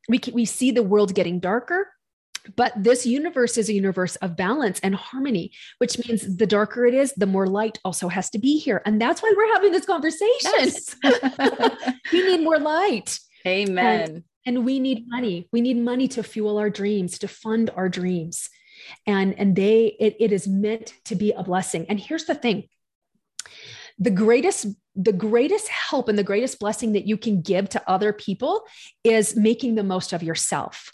We 0.10 0.18
can, 0.18 0.34
we 0.34 0.46
see 0.46 0.72
the 0.72 0.84
world 0.84 1.14
getting 1.14 1.40
darker. 1.40 1.90
But 2.56 2.74
this 2.76 3.06
universe 3.06 3.58
is 3.58 3.70
a 3.70 3.74
universe 3.74 4.18
of 4.18 4.36
balance 4.36 4.80
and 4.82 4.94
harmony, 4.94 5.52
which 5.80 5.98
means 6.08 6.38
the 6.38 6.46
darker 6.46 6.86
it 6.86 6.94
is, 6.94 7.14
the 7.14 7.26
more 7.26 7.48
light 7.48 7.80
also 7.84 8.08
has 8.08 8.30
to 8.32 8.40
be 8.40 8.60
here. 8.60 8.82
And 8.86 9.02
that's 9.02 9.24
why 9.24 9.34
we're 9.36 9.54
having 9.54 9.72
this 9.72 9.86
conversation. 9.86 10.52
Yes. 10.58 10.96
we 12.14 12.28
need 12.28 12.44
more 12.44 12.60
light. 12.60 13.20
Amen. 13.48 14.02
And 14.02 14.24
and 14.46 14.66
we 14.66 14.80
need 14.80 15.06
money. 15.08 15.48
We 15.52 15.62
need 15.62 15.78
money 15.78 16.08
to 16.10 16.24
fuel 16.24 16.58
our 16.58 16.70
dreams 16.70 17.20
to 17.20 17.28
fund 17.28 17.70
our 17.76 17.90
dreams. 17.90 18.50
And 19.08 19.38
and 19.40 19.56
they 19.56 19.96
it, 20.00 20.16
it 20.20 20.32
is 20.32 20.48
meant 20.48 20.94
to 21.06 21.16
be 21.16 21.32
a 21.32 21.44
blessing. 21.44 21.86
And 21.90 22.00
here's 22.00 22.26
the 22.26 22.36
thing. 22.36 22.68
The 23.98 24.12
greatest 24.12 24.68
the 24.96 25.14
greatest 25.14 25.68
help 25.68 26.08
and 26.08 26.18
the 26.18 26.24
greatest 26.24 26.60
blessing 26.60 26.94
that 26.94 27.06
you 27.06 27.18
can 27.18 27.42
give 27.42 27.70
to 27.70 27.90
other 27.90 28.14
people 28.14 28.64
is 29.04 29.36
making 29.36 29.76
the 29.76 29.84
most 29.84 30.14
of 30.14 30.24
yourself 30.24 30.92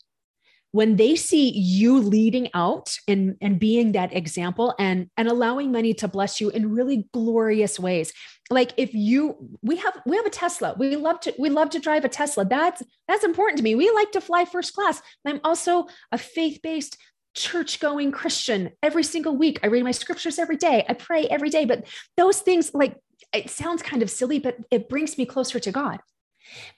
when 0.71 0.95
they 0.95 1.15
see 1.15 1.49
you 1.51 1.99
leading 1.99 2.49
out 2.53 2.97
and, 3.07 3.35
and 3.41 3.59
being 3.59 3.91
that 3.91 4.15
example 4.15 4.73
and, 4.79 5.09
and 5.17 5.27
allowing 5.27 5.71
money 5.71 5.93
to 5.95 6.07
bless 6.07 6.39
you 6.39 6.49
in 6.49 6.71
really 6.71 7.07
glorious 7.13 7.79
ways. 7.79 8.13
Like 8.49 8.73
if 8.77 8.93
you 8.93 9.57
we 9.61 9.77
have 9.77 10.01
we 10.05 10.17
have 10.17 10.25
a 10.25 10.29
tesla. 10.29 10.75
We 10.77 10.95
love 10.97 11.21
to 11.21 11.33
we 11.39 11.49
love 11.49 11.69
to 11.71 11.79
drive 11.79 12.03
a 12.03 12.09
tesla. 12.09 12.43
That's 12.45 12.83
that's 13.07 13.23
important 13.23 13.57
to 13.57 13.63
me. 13.63 13.75
We 13.75 13.91
like 13.91 14.11
to 14.11 14.21
fly 14.21 14.45
first 14.45 14.73
class. 14.73 15.01
I'm 15.25 15.39
also 15.43 15.87
a 16.11 16.17
faith-based 16.17 16.97
church 17.33 17.79
going 17.79 18.11
christian 18.11 18.71
every 18.83 19.03
single 19.03 19.37
week. 19.37 19.59
I 19.63 19.67
read 19.67 19.85
my 19.85 19.91
scriptures 19.91 20.37
every 20.37 20.57
day. 20.57 20.85
I 20.87 20.93
pray 20.93 21.27
every 21.27 21.49
day. 21.49 21.63
But 21.63 21.85
those 22.17 22.39
things 22.39 22.71
like 22.73 22.97
it 23.33 23.49
sounds 23.49 23.81
kind 23.81 24.03
of 24.03 24.09
silly 24.09 24.39
but 24.39 24.57
it 24.69 24.89
brings 24.89 25.17
me 25.17 25.25
closer 25.25 25.59
to 25.59 25.71
god 25.71 25.99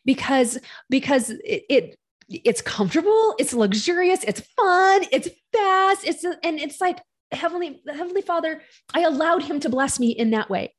because 0.06 0.60
because 0.89 1.29
it, 1.29 1.63
it 1.69 1.97
it's 2.29 2.62
comfortable, 2.62 3.36
it's 3.39 3.53
luxurious, 3.53 4.23
it's 4.23 4.41
fun, 4.57 5.05
it's 5.12 5.29
fast, 5.53 6.05
it's 6.05 6.23
and 6.23 6.59
it's 6.59 6.79
like 6.81 6.99
heavenly 7.31 7.81
heavenly 7.88 8.21
Father, 8.21 8.62
I 8.93 9.01
allowed 9.01 9.43
him 9.43 9.59
to 9.62 9.69
bless 9.69 9.99
me 9.99 10.09
in 10.09 10.31
that 10.31 10.49
way. 10.49 10.73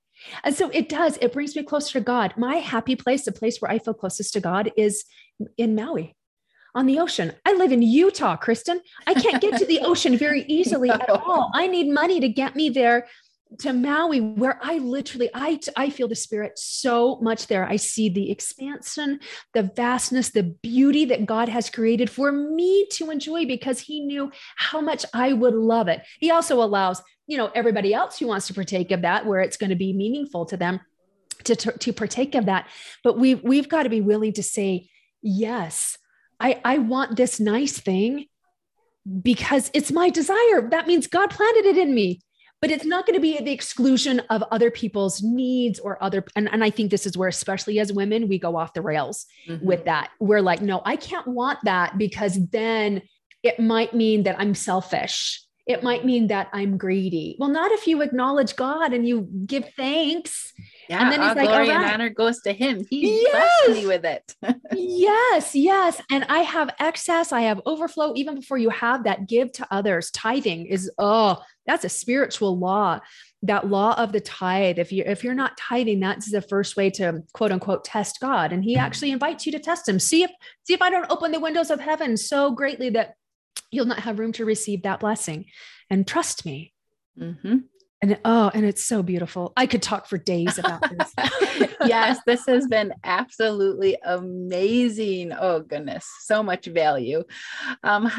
And 0.44 0.54
so 0.54 0.70
it 0.70 0.88
does, 0.88 1.18
it 1.20 1.33
brings 1.33 1.57
me 1.57 1.62
closer 1.62 1.94
to 1.94 2.00
God. 2.00 2.35
My 2.37 2.57
happy 2.57 2.96
place, 2.96 3.24
the 3.24 3.33
place 3.33 3.61
where 3.61 3.70
I 3.70 3.78
feel 3.78 3.94
closest 3.94 4.33
to 4.35 4.40
God 4.40 4.70
is 4.76 5.04
in 5.59 5.74
Maui 5.74 6.14
on 6.74 6.87
the 6.87 6.98
ocean. 6.98 7.33
I 7.44 7.52
live 7.54 7.72
in 7.72 7.83
Utah, 7.83 8.37
Kristen. 8.37 8.80
I 9.07 9.14
can't 9.14 9.40
get 9.40 9.59
to 9.59 9.66
the 9.66 9.80
ocean 9.80 10.16
very 10.16 10.42
easily 10.48 10.90
at 10.90 11.09
all. 11.09 11.50
I 11.54 11.66
need 11.66 11.88
money 11.88 12.20
to 12.20 12.28
get 12.28 12.57
me 12.57 12.68
there 12.68 13.07
to 13.59 13.73
Maui, 13.73 14.21
where 14.21 14.59
I 14.62 14.79
literally, 14.79 15.31
I, 15.35 15.59
I 15.77 15.90
feel 15.90 16.09
the 16.09 16.14
spirit 16.14 16.59
so 16.59 17.19
much 17.21 17.47
there. 17.47 17.64
I 17.67 17.77
see 17.77 18.09
the 18.09 18.31
expansion, 18.31 19.21
the 19.53 19.62
vastness, 19.62 20.31
the 20.31 20.43
beauty 20.43 21.05
that 21.07 21.27
God 21.27 21.49
has 21.49 21.71
created 21.71 22.11
for 22.11 22.33
me 22.33 22.87
to 22.93 23.11
enjoy 23.11 23.47
because 23.47 23.81
he 23.81 24.01
knew 24.01 24.31
how 24.57 24.81
much 24.81 25.05
I 25.12 25.33
would 25.33 25.55
love 25.55 25.88
it. 25.88 26.03
He 26.21 26.31
also 26.31 26.62
allows, 26.62 27.03
you 27.27 27.37
know, 27.37 27.51
everybody 27.55 27.95
else 27.95 28.19
who 28.19 28.27
wants 28.27 28.47
to 28.49 28.55
partake 28.55 28.90
of 28.90 29.03
that, 29.03 29.27
where 29.27 29.40
it's 29.40 29.57
going 29.57 29.71
to 29.71 29.77
be 29.77 29.93
meaningful 29.93 30.47
to 30.47 30.57
them 30.57 30.81
to, 31.45 31.57
to, 31.57 31.73
to 31.73 31.93
partake 31.93 32.35
of 32.35 32.47
that. 32.47 32.69
But 33.03 33.19
we've, 33.19 33.43
we've 33.43 33.69
got 33.69 33.85
to 33.85 33.90
be 33.90 34.01
willing 34.01 34.33
to 34.35 34.43
say, 34.43 34.88
yes, 35.23 35.99
I, 36.40 36.61
I 36.64 36.79
want 36.79 37.17
this 37.17 37.40
nice 37.40 37.79
thing 37.79 38.27
because 39.23 39.71
it's 39.75 39.93
my 39.93 40.11
desire. 40.11 40.69
That 40.71 40.87
means 40.87 41.07
God 41.07 41.31
planted 41.31 41.67
it 41.67 41.79
in 41.79 41.95
me 41.95 42.21
but 42.64 42.70
it's 42.70 42.87
not 42.87 43.05
going 43.05 43.14
to 43.14 43.20
be 43.20 43.37
at 43.37 43.44
the 43.44 43.53
exclusion 43.53 44.20
of 44.31 44.42
other 44.50 44.70
people's 44.70 45.22
needs 45.22 45.79
or 45.79 46.03
other 46.03 46.24
and, 46.35 46.48
and 46.50 46.64
i 46.64 46.70
think 46.70 46.90
this 46.90 47.05
is 47.05 47.14
where 47.14 47.29
especially 47.29 47.79
as 47.79 47.92
women 47.92 48.27
we 48.27 48.38
go 48.38 48.57
off 48.57 48.72
the 48.72 48.81
rails 48.81 49.27
mm-hmm. 49.46 49.62
with 49.66 49.85
that. 49.85 50.09
We're 50.18 50.40
like 50.40 50.62
no 50.62 50.81
i 50.87 50.96
can't 50.96 51.29
want 51.29 51.59
that 51.64 51.98
because 51.98 52.38
then 52.48 53.03
it 53.42 53.61
might 53.61 53.92
mean 53.92 54.22
that 54.22 54.40
i'm 54.40 54.55
selfish. 54.55 55.42
It 55.66 55.83
might 55.83 56.07
mean 56.07 56.29
that 56.29 56.48
i'm 56.55 56.79
greedy. 56.79 57.37
Well 57.38 57.50
not 57.50 57.70
if 57.70 57.87
you 57.87 58.00
acknowledge 58.00 58.57
god 58.57 58.94
and 58.94 59.07
you 59.07 59.29
give 59.44 59.68
thanks 59.77 60.55
yeah, 60.88 61.03
and 61.03 61.12
then 61.12 61.23
he's 61.23 61.37
like, 61.37 61.49
glory 61.49 61.70
and 61.70 61.85
honor 61.85 62.09
goes 62.09 62.40
to 62.42 62.53
him. 62.53 62.85
He 62.88 63.23
yes! 63.23 63.66
blessed 63.66 63.81
me 63.81 63.87
with 63.87 64.05
it. 64.05 64.35
yes, 64.73 65.55
yes. 65.55 66.01
And 66.11 66.25
I 66.29 66.40
have 66.40 66.70
excess, 66.79 67.33
I 67.33 67.42
have 67.42 67.61
overflow. 67.66 68.12
Even 68.16 68.37
before 68.37 68.59
you 68.59 68.70
have 68.70 69.05
that, 69.05 69.29
give 69.29 69.53
to 69.53 69.66
others. 69.70 70.11
Tithing 70.11 70.66
is, 70.66 70.90
oh, 70.99 71.42
that's 71.66 71.85
a 71.85 71.88
spiritual 71.88 72.59
law 72.59 73.01
that 73.44 73.68
law 73.68 73.94
of 73.99 74.12
the 74.12 74.20
tithe 74.20 74.79
if 74.79 74.90
you 74.90 75.05
if 75.07 75.23
you're 75.23 75.35
not 75.35 75.57
tithing 75.59 76.01
that's 76.01 76.31
the 76.31 76.40
first 76.40 76.77
way 76.77 76.88
to 76.88 77.23
quote 77.35 77.53
unquote 77.53 77.85
test 77.85 78.18
god 78.20 78.53
and 78.53 78.64
he 78.64 78.75
actually 78.77 79.11
invites 79.11 79.44
you 79.44 79.53
to 79.53 79.59
test 79.59 79.87
him 79.87 80.01
see 80.01 80.23
if 80.23 80.31
see 80.62 80.73
if 80.73 80.81
i 80.81 80.88
don't 80.88 81.11
open 81.11 81.31
the 81.31 81.40
windows 81.40 81.70
of 81.70 81.79
heaven 81.79 82.16
so 82.16 82.51
greatly 82.51 82.88
that 82.88 83.14
you'll 83.70 83.85
not 83.85 84.01
have 84.01 84.18
room 84.18 84.33
to 84.33 84.47
receive 84.47 84.83
that 84.83 85.01
blessing 85.01 85.44
and 85.90 86.07
trust 86.07 86.47
me 86.47 86.73
mm-hmm. 87.18 87.59
And 88.05 88.19
oh 88.25 88.51
and 88.53 88.67
it's 88.67 88.85
so 88.85 89.03
beautiful 89.03 89.53
i 89.57 89.67
could 89.67 89.83
talk 89.83 90.07
for 90.07 90.19
days 90.19 90.59
about 90.59 90.83
this 90.90 91.14
yes 91.87 92.19
this 92.27 92.45
has 92.47 92.67
been 92.67 92.93
absolutely 93.03 93.97
amazing 94.05 95.33
oh 95.33 95.61
goodness 95.61 96.07
so 96.21 96.43
much 96.43 96.67
value 96.67 97.23
um 97.83 98.11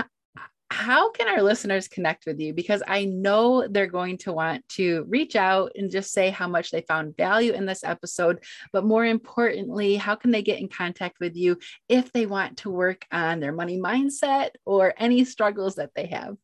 how 0.72 1.12
can 1.12 1.28
our 1.28 1.44
listeners 1.44 1.88
connect 1.88 2.26
with 2.26 2.40
you? 2.40 2.52
Because 2.52 2.82
I 2.88 3.06
know 3.06 3.68
they're 3.68 3.86
going 3.86 4.18
to 4.20 4.34
want 4.34 4.68
to 4.70 5.06
reach 5.08 5.36
out 5.36 5.72
and 5.76 5.92
just 5.92 6.12
say 6.12 6.32
how 6.32 6.48
much 6.48 6.72
they 6.72 6.82
found 6.82 7.16
value 7.16 7.54
in 7.54 7.68
this 7.68 7.84
episode. 7.84 8.44
But 8.74 8.84
more 8.84 9.06
importantly, 9.06 9.96
how 9.96 10.16
can 10.16 10.32
they 10.32 10.42
get 10.42 10.60
in 10.60 10.68
contact 10.68 11.20
with 11.22 11.36
you 11.36 11.60
if 11.88 12.12
they 12.12 12.26
want 12.26 12.58
to 12.58 12.72
work 12.72 13.06
on 13.12 13.40
their 13.40 13.54
money 13.54 13.80
mindset 13.80 14.50
or 14.66 14.96
any 14.98 15.24
struggles 15.24 15.76
that 15.76 15.92
they 15.96 16.08
have? 16.08 16.36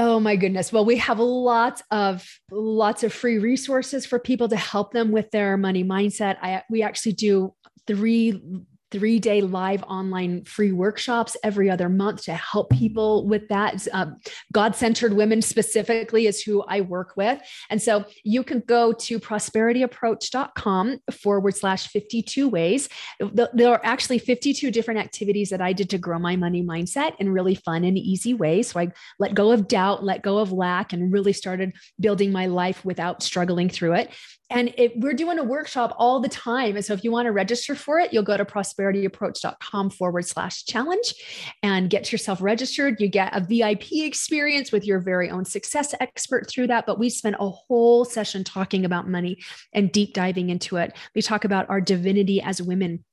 Oh 0.00 0.20
my 0.20 0.36
goodness. 0.36 0.72
Well, 0.72 0.84
we 0.84 0.96
have 0.98 1.18
lots 1.18 1.82
of 1.90 2.24
lots 2.52 3.02
of 3.02 3.12
free 3.12 3.38
resources 3.38 4.06
for 4.06 4.20
people 4.20 4.48
to 4.48 4.56
help 4.56 4.92
them 4.92 5.10
with 5.10 5.28
their 5.32 5.56
money 5.56 5.82
mindset. 5.82 6.36
I 6.40 6.62
we 6.70 6.84
actually 6.84 7.14
do 7.14 7.52
three 7.88 8.40
three 8.90 9.18
day 9.18 9.40
live 9.40 9.82
online 9.84 10.44
free 10.44 10.72
workshops 10.72 11.36
every 11.42 11.70
other 11.70 11.88
month 11.88 12.22
to 12.24 12.34
help 12.34 12.70
people 12.70 13.26
with 13.26 13.48
that. 13.48 13.86
Um, 13.92 14.16
God 14.52 14.74
centered 14.74 15.12
women 15.12 15.42
specifically 15.42 16.26
is 16.26 16.42
who 16.42 16.62
I 16.62 16.80
work 16.80 17.16
with. 17.16 17.40
And 17.70 17.80
so 17.80 18.04
you 18.24 18.42
can 18.42 18.60
go 18.60 18.92
to 18.92 19.18
prosperityapproach.com 19.18 20.98
forward 21.12 21.56
slash 21.56 21.88
52 21.88 22.48
ways. 22.48 22.88
There 23.20 23.72
are 23.72 23.80
actually 23.84 24.18
52 24.18 24.70
different 24.70 25.00
activities 25.00 25.50
that 25.50 25.60
I 25.60 25.72
did 25.72 25.90
to 25.90 25.98
grow 25.98 26.18
my 26.18 26.36
money 26.36 26.62
mindset 26.62 27.14
in 27.18 27.30
really 27.30 27.54
fun 27.54 27.84
and 27.84 27.98
easy 27.98 28.34
ways. 28.34 28.68
So 28.68 28.80
I 28.80 28.88
let 29.18 29.34
go 29.34 29.52
of 29.52 29.68
doubt, 29.68 30.04
let 30.04 30.22
go 30.22 30.38
of 30.38 30.52
lack, 30.52 30.92
and 30.92 31.12
really 31.12 31.32
started 31.32 31.72
building 32.00 32.32
my 32.32 32.46
life 32.46 32.84
without 32.84 33.22
struggling 33.22 33.68
through 33.68 33.94
it 33.94 34.10
and 34.50 34.72
it, 34.78 34.98
we're 34.98 35.12
doing 35.12 35.38
a 35.38 35.44
workshop 35.44 35.94
all 35.98 36.20
the 36.20 36.28
time. 36.28 36.76
And 36.76 36.84
so 36.84 36.94
if 36.94 37.04
you 37.04 37.12
want 37.12 37.26
to 37.26 37.32
register 37.32 37.74
for 37.74 37.98
it, 38.00 38.12
you'll 38.12 38.22
go 38.22 38.36
to 38.36 38.44
prosperityapproach.com 38.44 39.90
forward 39.90 40.26
slash 40.26 40.64
challenge 40.64 41.14
and 41.62 41.90
get 41.90 42.10
yourself 42.10 42.40
registered. 42.40 43.00
You 43.00 43.08
get 43.08 43.36
a 43.36 43.40
VIP 43.40 43.92
experience 43.92 44.72
with 44.72 44.86
your 44.86 45.00
very 45.00 45.30
own 45.30 45.44
success 45.44 45.94
expert 46.00 46.48
through 46.48 46.68
that. 46.68 46.86
But 46.86 46.98
we 46.98 47.10
spent 47.10 47.36
a 47.38 47.48
whole 47.48 48.04
session 48.04 48.42
talking 48.42 48.84
about 48.84 49.08
money 49.08 49.38
and 49.72 49.92
deep 49.92 50.14
diving 50.14 50.48
into 50.48 50.76
it. 50.76 50.96
We 51.14 51.20
talk 51.20 51.44
about 51.44 51.68
our 51.68 51.80
divinity 51.80 52.40
as 52.40 52.62
women 52.62 53.04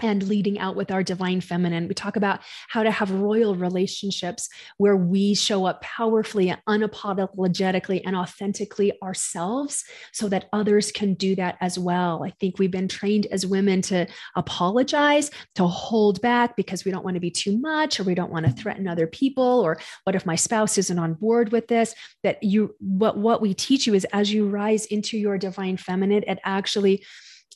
and 0.00 0.22
leading 0.28 0.58
out 0.58 0.76
with 0.76 0.90
our 0.90 1.02
divine 1.02 1.40
feminine. 1.40 1.88
We 1.88 1.94
talk 1.94 2.16
about 2.16 2.40
how 2.68 2.82
to 2.82 2.90
have 2.90 3.10
royal 3.10 3.54
relationships 3.54 4.48
where 4.78 4.96
we 4.96 5.34
show 5.34 5.64
up 5.64 5.82
powerfully 5.82 6.50
and 6.50 6.60
unapologetically 6.68 8.02
and 8.04 8.16
authentically 8.16 8.92
ourselves 9.02 9.84
so 10.12 10.28
that 10.28 10.48
others 10.52 10.92
can 10.92 11.14
do 11.14 11.34
that 11.36 11.56
as 11.60 11.78
well. 11.78 12.24
I 12.24 12.30
think 12.40 12.58
we've 12.58 12.70
been 12.70 12.88
trained 12.88 13.26
as 13.26 13.46
women 13.46 13.82
to 13.82 14.06
apologize, 14.36 15.30
to 15.56 15.66
hold 15.66 16.20
back 16.20 16.56
because 16.56 16.84
we 16.84 16.90
don't 16.90 17.04
want 17.04 17.14
to 17.14 17.20
be 17.20 17.30
too 17.30 17.58
much 17.58 18.00
or 18.00 18.04
we 18.04 18.14
don't 18.14 18.32
want 18.32 18.46
to 18.46 18.52
threaten 18.52 18.88
other 18.88 19.06
people 19.06 19.60
or 19.60 19.78
what 20.04 20.16
if 20.16 20.26
my 20.26 20.36
spouse 20.36 20.78
isn't 20.78 20.98
on 20.98 21.14
board 21.14 21.52
with 21.52 21.68
this 21.68 21.94
that 22.22 22.42
you 22.42 22.74
what 22.80 23.18
what 23.18 23.40
we 23.40 23.54
teach 23.54 23.86
you 23.86 23.94
is 23.94 24.06
as 24.12 24.32
you 24.32 24.48
rise 24.48 24.86
into 24.86 25.18
your 25.18 25.38
divine 25.38 25.76
feminine 25.76 26.24
it 26.26 26.38
actually 26.44 27.04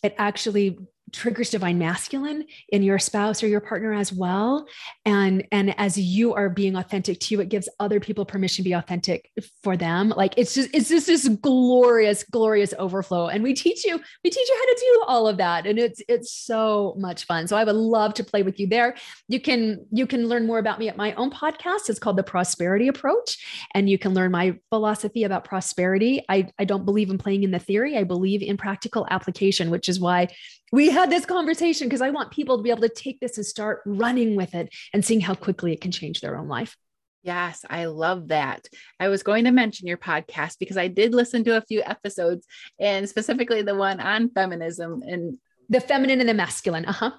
it 0.03 0.15
actually 0.19 0.79
triggers 1.13 1.51
divine 1.51 1.79
masculine 1.79 2.45
in 2.71 2.83
your 2.83 2.99
spouse 2.99 3.43
or 3.43 3.47
your 3.47 3.61
partner 3.61 3.93
as 3.93 4.13
well. 4.13 4.67
And 5.05 5.47
and 5.53 5.79
as 5.79 5.97
you 5.97 6.35
are 6.35 6.49
being 6.49 6.77
authentic 6.77 7.21
to 7.21 7.35
you 7.35 7.41
it 7.41 7.49
gives 7.49 7.69
other 7.79 8.01
people 8.01 8.25
permission 8.25 8.65
to 8.65 8.69
be 8.69 8.73
authentic 8.73 9.31
for 9.63 9.77
them. 9.77 10.13
Like 10.17 10.35
it's 10.37 10.55
just 10.55 10.71
it's 10.75 10.89
just 10.89 11.07
this 11.07 11.29
glorious 11.29 12.25
glorious 12.25 12.75
overflow. 12.79 13.29
And 13.29 13.43
we 13.45 13.55
teach 13.55 13.85
you 13.85 14.01
we 14.25 14.31
teach 14.31 14.49
you 14.49 14.57
how 14.59 14.65
to 14.67 14.81
do 14.81 15.05
all 15.07 15.29
of 15.29 15.37
that. 15.37 15.67
And 15.67 15.79
it's 15.79 16.03
it's 16.09 16.33
so 16.33 16.95
much 16.99 17.25
fun. 17.25 17.47
So 17.47 17.57
i 17.57 17.65
would 17.65 17.77
love 17.77 18.15
to 18.15 18.25
play 18.25 18.43
with 18.43 18.59
you 18.59 18.67
there. 18.67 18.97
You 19.29 19.41
can 19.41 19.87
you 19.93 20.07
can 20.07 20.29
learn 20.29 20.47
more 20.47 20.59
about 20.59 20.79
me 20.79 20.89
at 20.89 20.97
my 20.97 21.13
own 21.15 21.31
podcast. 21.31 21.89
It's 21.89 22.01
called 22.01 22.17
the 22.17 22.25
prosperity 22.25 22.89
approach. 22.89 23.39
And 23.75 23.89
you 23.89 23.99
can 23.99 24.13
learn 24.13 24.33
my 24.33 24.59
philosophy 24.71 25.23
about 25.23 25.45
prosperity. 25.45 26.25
I 26.29 26.49
i 26.59 26.65
don't 26.65 26.85
believe 26.85 27.11
in 27.11 27.19
playing 27.19 27.45
in 27.45 27.53
the 27.53 27.61
theory. 27.61 27.97
I 27.97 28.03
believe 28.03 28.43
in 28.43 28.57
practical 28.57 29.07
application 29.09 29.71
which 29.71 29.89
is 29.89 30.01
why 30.01 30.29
we 30.73 30.91
had 30.91 31.11
this 31.11 31.27
conversation 31.27 31.89
because 31.89 32.03
I 32.03 32.11
want 32.11 32.33
people 32.33 32.57
to 32.57 32.63
be 32.63 32.71
able 32.71 32.83
to 32.83 32.89
take 32.89 33.21
this 33.21 33.37
and 33.37 33.47
start 33.47 33.83
running 33.87 34.37
with 34.37 34.55
it 34.55 34.75
and 34.93 35.05
seeing 35.05 35.21
how 35.21 35.35
quickly 35.35 35.73
it 35.73 35.81
can 35.81 35.93
change 35.93 36.21
their 36.21 36.37
own 36.37 36.49
life. 36.49 36.77
Yes, 37.23 37.65
I 37.69 37.87
love 37.87 38.29
that. 38.29 38.69
I 39.01 39.09
was 39.09 39.25
going 39.25 39.45
to 39.45 39.51
mention 39.51 39.89
your 39.89 39.97
podcast 39.97 40.59
because 40.61 40.77
I 40.77 40.87
did 40.87 41.13
listen 41.13 41.43
to 41.45 41.57
a 41.57 41.63
few 41.63 41.83
episodes 41.83 42.47
and 42.79 43.09
specifically 43.09 43.63
the 43.63 43.75
one 43.75 43.99
on 43.99 44.31
feminism 44.31 45.03
and 45.03 45.39
the 45.69 45.81
feminine 45.81 46.21
and 46.21 46.29
the 46.29 46.35
masculine. 46.35 46.85
Uh 46.85 46.93
huh. 46.93 47.11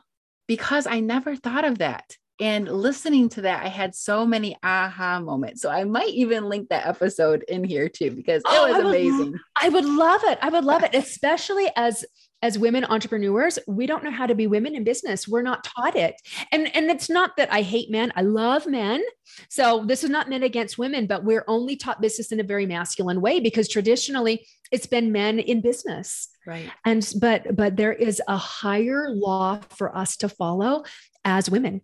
Because 0.47 0.87
I 0.87 1.01
never 1.01 1.35
thought 1.35 1.65
of 1.65 1.79
that. 1.79 2.15
And 2.39 2.69
listening 2.69 3.29
to 3.29 3.41
that, 3.41 3.65
I 3.65 3.67
had 3.67 3.95
so 3.95 4.25
many 4.25 4.55
aha 4.61 5.19
moments. 5.19 5.61
So 5.61 5.69
I 5.69 5.83
might 5.83 6.09
even 6.09 6.47
link 6.47 6.69
that 6.69 6.85
episode 6.85 7.43
in 7.47 7.63
here 7.63 7.89
too, 7.89 8.11
because 8.11 8.43
it 8.43 8.47
oh, 8.47 8.67
was 8.67 8.85
I 8.85 8.89
amazing. 8.89 9.39
I 9.59 9.69
would 9.69 9.85
love 9.85 10.21
it. 10.23 10.37
I 10.41 10.49
would 10.49 10.63
love 10.63 10.83
it, 10.83 10.93
especially 10.93 11.69
as 11.75 12.05
as 12.41 12.57
women 12.57 12.85
entrepreneurs 12.85 13.57
we 13.67 13.87
don't 13.87 14.03
know 14.03 14.11
how 14.11 14.27
to 14.27 14.35
be 14.35 14.47
women 14.47 14.75
in 14.75 14.83
business. 14.83 15.27
We're 15.27 15.41
not 15.41 15.63
taught 15.63 15.95
it. 15.95 16.15
And 16.51 16.73
and 16.75 16.89
it's 16.91 17.09
not 17.09 17.31
that 17.37 17.51
i 17.51 17.61
hate 17.61 17.89
men. 17.89 18.11
I 18.15 18.21
love 18.21 18.67
men. 18.67 19.03
So 19.49 19.83
this 19.85 20.03
is 20.03 20.09
not 20.09 20.29
men 20.29 20.43
against 20.43 20.77
women 20.77 21.07
but 21.07 21.23
we're 21.23 21.45
only 21.47 21.75
taught 21.75 22.01
business 22.01 22.31
in 22.31 22.39
a 22.39 22.43
very 22.43 22.65
masculine 22.65 23.21
way 23.21 23.39
because 23.39 23.67
traditionally 23.67 24.45
it's 24.71 24.87
been 24.87 25.11
men 25.11 25.39
in 25.39 25.61
business. 25.61 26.29
Right. 26.45 26.69
And 26.85 27.07
but 27.19 27.55
but 27.55 27.75
there 27.75 27.93
is 27.93 28.21
a 28.27 28.37
higher 28.37 29.09
law 29.09 29.59
for 29.69 29.95
us 29.95 30.17
to 30.17 30.29
follow 30.29 30.83
as 31.25 31.49
women 31.49 31.81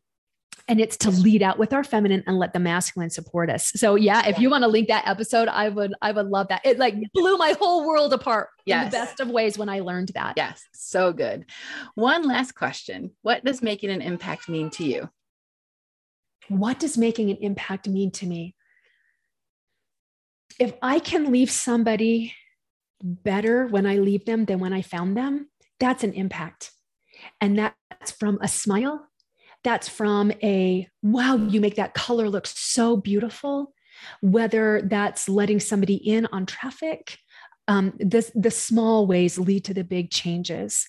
and 0.67 0.79
it's 0.79 0.95
to 0.97 1.11
lead 1.11 1.43
out 1.43 1.59
with 1.59 1.73
our 1.73 1.83
feminine 1.83 2.23
and 2.25 2.39
let 2.39 2.53
the 2.53 2.59
masculine 2.59 3.09
support 3.09 3.49
us. 3.49 3.71
So 3.75 3.95
yeah 3.95 4.27
if 4.27 4.39
you 4.39 4.49
want 4.49 4.63
to 4.63 4.67
link 4.67 4.87
that 4.87 5.07
episode 5.07 5.47
i 5.47 5.69
would 5.69 5.93
i 6.01 6.11
would 6.11 6.27
love 6.27 6.47
that. 6.49 6.65
It 6.65 6.79
like 6.79 6.95
blew 7.13 7.37
my 7.37 7.55
whole 7.59 7.87
world 7.87 8.13
apart 8.13 8.49
yes. 8.65 8.85
in 8.85 8.91
the 8.91 8.97
best 8.97 9.19
of 9.19 9.29
ways 9.29 9.57
when 9.57 9.69
i 9.69 9.79
learned 9.79 10.11
that. 10.15 10.33
Yes 10.37 10.63
so 10.73 11.13
good. 11.13 11.45
One 11.95 12.27
last 12.27 12.53
question. 12.53 13.11
What 13.21 13.43
does 13.43 13.61
making 13.61 13.89
an 13.89 14.01
impact 14.01 14.47
mean 14.49 14.69
to 14.71 14.83
you? 14.83 15.09
What 16.49 16.79
does 16.79 16.97
making 16.97 17.29
an 17.31 17.37
impact 17.37 17.87
mean 17.87 18.11
to 18.11 18.27
me? 18.27 18.55
If 20.59 20.73
i 20.81 20.99
can 20.99 21.31
leave 21.31 21.51
somebody 21.51 22.33
better 23.01 23.67
when 23.67 23.85
i 23.85 23.97
leave 23.97 24.23
them 24.23 24.45
than 24.45 24.59
when 24.59 24.71
i 24.71 24.81
found 24.81 25.17
them 25.17 25.49
that's 25.83 26.03
an 26.03 26.13
impact. 26.13 26.71
And 27.41 27.57
that's 27.57 28.11
from 28.11 28.39
a 28.41 28.47
smile 28.47 29.09
that's 29.63 29.87
from 29.89 30.31
a 30.43 30.87
wow, 31.01 31.35
you 31.35 31.61
make 31.61 31.75
that 31.75 31.93
color 31.93 32.29
look 32.29 32.47
so 32.47 32.97
beautiful, 32.97 33.73
whether 34.21 34.81
that's 34.83 35.29
letting 35.29 35.59
somebody 35.59 35.95
in 35.95 36.27
on 36.27 36.45
traffic. 36.45 37.17
Um, 37.67 37.93
this, 37.97 38.31
the 38.35 38.51
small 38.51 39.07
ways 39.07 39.39
lead 39.39 39.65
to 39.65 39.73
the 39.73 39.83
big 39.83 40.11
changes. 40.11 40.87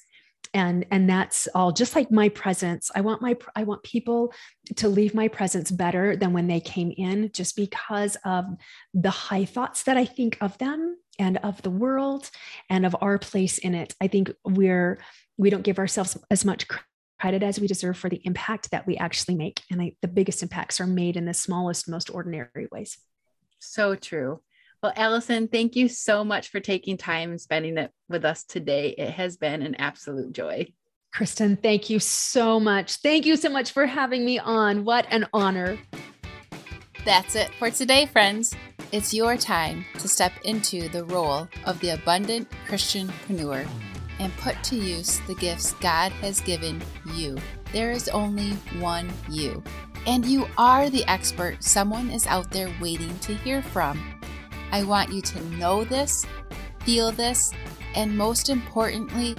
And 0.52 0.86
and 0.92 1.10
that's 1.10 1.48
all 1.54 1.72
just 1.72 1.96
like 1.96 2.12
my 2.12 2.28
presence. 2.28 2.90
I 2.94 3.00
want 3.00 3.20
my 3.20 3.36
i 3.56 3.64
want 3.64 3.82
people 3.82 4.32
to 4.76 4.88
leave 4.88 5.12
my 5.12 5.26
presence 5.26 5.70
better 5.70 6.16
than 6.16 6.32
when 6.32 6.46
they 6.46 6.60
came 6.60 6.92
in 6.96 7.30
just 7.32 7.56
because 7.56 8.16
of 8.24 8.44
the 8.92 9.10
high 9.10 9.46
thoughts 9.46 9.82
that 9.82 9.96
i 9.96 10.04
think 10.04 10.38
of 10.40 10.56
them 10.58 10.96
and 11.18 11.38
of 11.38 11.62
the 11.62 11.70
world 11.70 12.30
and 12.68 12.84
of 12.84 12.96
our 13.00 13.18
place 13.18 13.58
in 13.58 13.74
it. 13.74 13.94
I 14.00 14.08
think 14.08 14.32
we're 14.44 14.98
we 15.36 15.50
don't 15.50 15.62
give 15.62 15.78
ourselves 15.78 16.16
as 16.30 16.44
much 16.44 16.66
credit 17.24 17.42
as 17.42 17.58
we 17.58 17.66
deserve 17.66 17.96
for 17.96 18.10
the 18.10 18.20
impact 18.24 18.70
that 18.70 18.86
we 18.86 18.98
actually 18.98 19.34
make. 19.34 19.62
And 19.70 19.80
I, 19.80 19.92
the 20.02 20.08
biggest 20.08 20.42
impacts 20.42 20.78
are 20.78 20.86
made 20.86 21.16
in 21.16 21.24
the 21.24 21.32
smallest, 21.32 21.88
most 21.88 22.10
ordinary 22.10 22.68
ways. 22.70 22.98
So 23.60 23.94
true. 23.94 24.42
Well, 24.82 24.92
Allyson, 24.94 25.48
thank 25.48 25.74
you 25.74 25.88
so 25.88 26.22
much 26.22 26.50
for 26.50 26.60
taking 26.60 26.98
time 26.98 27.30
and 27.30 27.40
spending 27.40 27.78
it 27.78 27.90
with 28.10 28.26
us 28.26 28.44
today. 28.44 28.90
It 28.98 29.08
has 29.12 29.38
been 29.38 29.62
an 29.62 29.74
absolute 29.76 30.34
joy. 30.34 30.66
Kristen, 31.14 31.56
thank 31.56 31.88
you 31.88 31.98
so 31.98 32.60
much. 32.60 32.96
Thank 32.96 33.24
you 33.24 33.38
so 33.38 33.48
much 33.48 33.72
for 33.72 33.86
having 33.86 34.22
me 34.22 34.38
on. 34.38 34.84
What 34.84 35.06
an 35.08 35.26
honor. 35.32 35.78
That's 37.06 37.36
it 37.36 37.50
for 37.58 37.70
today, 37.70 38.04
friends. 38.04 38.54
It's 38.92 39.14
your 39.14 39.38
time 39.38 39.86
to 39.98 40.08
step 40.08 40.32
into 40.44 40.90
the 40.90 41.06
role 41.06 41.48
of 41.64 41.80
the 41.80 41.94
abundant 41.94 42.50
Christianpreneur 42.68 43.66
and 44.18 44.36
put 44.38 44.62
to 44.64 44.76
use 44.76 45.20
the 45.26 45.34
gifts 45.34 45.72
God 45.74 46.12
has 46.12 46.40
given 46.40 46.82
you. 47.14 47.36
There 47.72 47.90
is 47.90 48.08
only 48.08 48.52
one 48.80 49.10
you. 49.28 49.62
And 50.06 50.24
you 50.24 50.46
are 50.58 50.90
the 50.90 51.04
expert 51.06 51.62
someone 51.62 52.10
is 52.10 52.26
out 52.26 52.50
there 52.50 52.72
waiting 52.80 53.18
to 53.20 53.34
hear 53.34 53.62
from. 53.62 54.20
I 54.70 54.82
want 54.84 55.12
you 55.12 55.22
to 55.22 55.44
know 55.56 55.84
this, 55.84 56.26
feel 56.84 57.10
this, 57.12 57.52
and 57.94 58.16
most 58.16 58.48
importantly, 58.48 59.36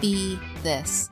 be 0.00 0.38
this. 0.62 1.10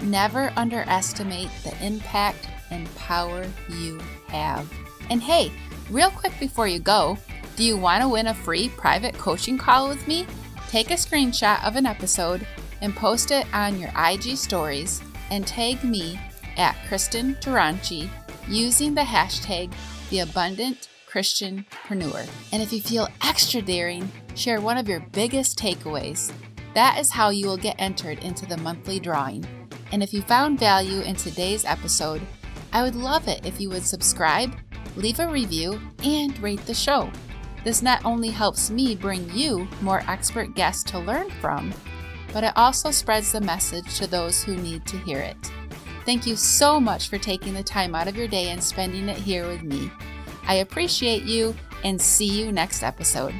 Never 0.00 0.52
underestimate 0.56 1.50
the 1.64 1.74
impact 1.84 2.48
and 2.70 2.92
power 2.94 3.46
you 3.68 3.98
have. 4.28 4.70
And 5.10 5.22
hey, 5.22 5.50
real 5.90 6.10
quick 6.10 6.32
before 6.38 6.68
you 6.68 6.78
go, 6.78 7.18
do 7.56 7.64
you 7.64 7.76
want 7.76 8.02
to 8.02 8.08
win 8.08 8.28
a 8.28 8.34
free 8.34 8.68
private 8.68 9.16
coaching 9.18 9.58
call 9.58 9.88
with 9.88 10.06
me? 10.06 10.26
Take 10.68 10.90
a 10.90 10.94
screenshot 10.94 11.66
of 11.66 11.76
an 11.76 11.86
episode 11.86 12.46
and 12.82 12.94
post 12.94 13.30
it 13.30 13.46
on 13.54 13.80
your 13.80 13.90
IG 13.96 14.36
stories 14.36 15.00
and 15.30 15.46
tag 15.46 15.82
me 15.82 16.20
at 16.58 16.76
Kristen 16.86 17.36
Duranci 17.36 18.10
using 18.46 18.94
the 18.94 19.00
hashtag 19.00 19.72
the 20.10 20.20
abundant. 20.20 20.88
And 22.52 22.62
if 22.62 22.70
you 22.70 22.82
feel 22.82 23.08
extra 23.22 23.62
daring, 23.62 24.12
share 24.34 24.60
one 24.60 24.76
of 24.76 24.86
your 24.86 25.00
biggest 25.00 25.58
takeaways. 25.58 26.30
That 26.74 26.98
is 26.98 27.10
how 27.10 27.30
you 27.30 27.46
will 27.46 27.56
get 27.56 27.76
entered 27.78 28.22
into 28.22 28.44
the 28.44 28.58
monthly 28.58 29.00
drawing. 29.00 29.46
And 29.90 30.02
if 30.02 30.12
you 30.12 30.20
found 30.20 30.60
value 30.60 31.00
in 31.00 31.16
today's 31.16 31.64
episode, 31.64 32.20
I 32.74 32.82
would 32.82 32.94
love 32.94 33.26
it 33.26 33.46
if 33.46 33.58
you 33.58 33.70
would 33.70 33.84
subscribe, 33.84 34.54
leave 34.96 35.18
a 35.18 35.26
review, 35.26 35.80
and 36.04 36.38
rate 36.40 36.66
the 36.66 36.74
show. 36.74 37.10
This 37.64 37.82
not 37.82 38.04
only 38.04 38.28
helps 38.28 38.70
me 38.70 38.94
bring 38.94 39.30
you 39.30 39.68
more 39.80 40.02
expert 40.08 40.54
guests 40.54 40.82
to 40.90 40.98
learn 40.98 41.30
from, 41.40 41.72
but 42.32 42.44
it 42.44 42.52
also 42.56 42.90
spreads 42.90 43.32
the 43.32 43.40
message 43.40 43.96
to 43.98 44.06
those 44.06 44.42
who 44.42 44.56
need 44.56 44.86
to 44.86 44.98
hear 44.98 45.18
it. 45.18 45.36
Thank 46.04 46.26
you 46.26 46.36
so 46.36 46.80
much 46.80 47.08
for 47.08 47.18
taking 47.18 47.54
the 47.54 47.62
time 47.62 47.94
out 47.94 48.08
of 48.08 48.16
your 48.16 48.28
day 48.28 48.50
and 48.50 48.62
spending 48.62 49.08
it 49.08 49.18
here 49.18 49.46
with 49.46 49.62
me. 49.62 49.90
I 50.46 50.54
appreciate 50.54 51.24
you 51.24 51.54
and 51.84 52.00
see 52.00 52.26
you 52.26 52.50
next 52.52 52.82
episode. 52.82 53.34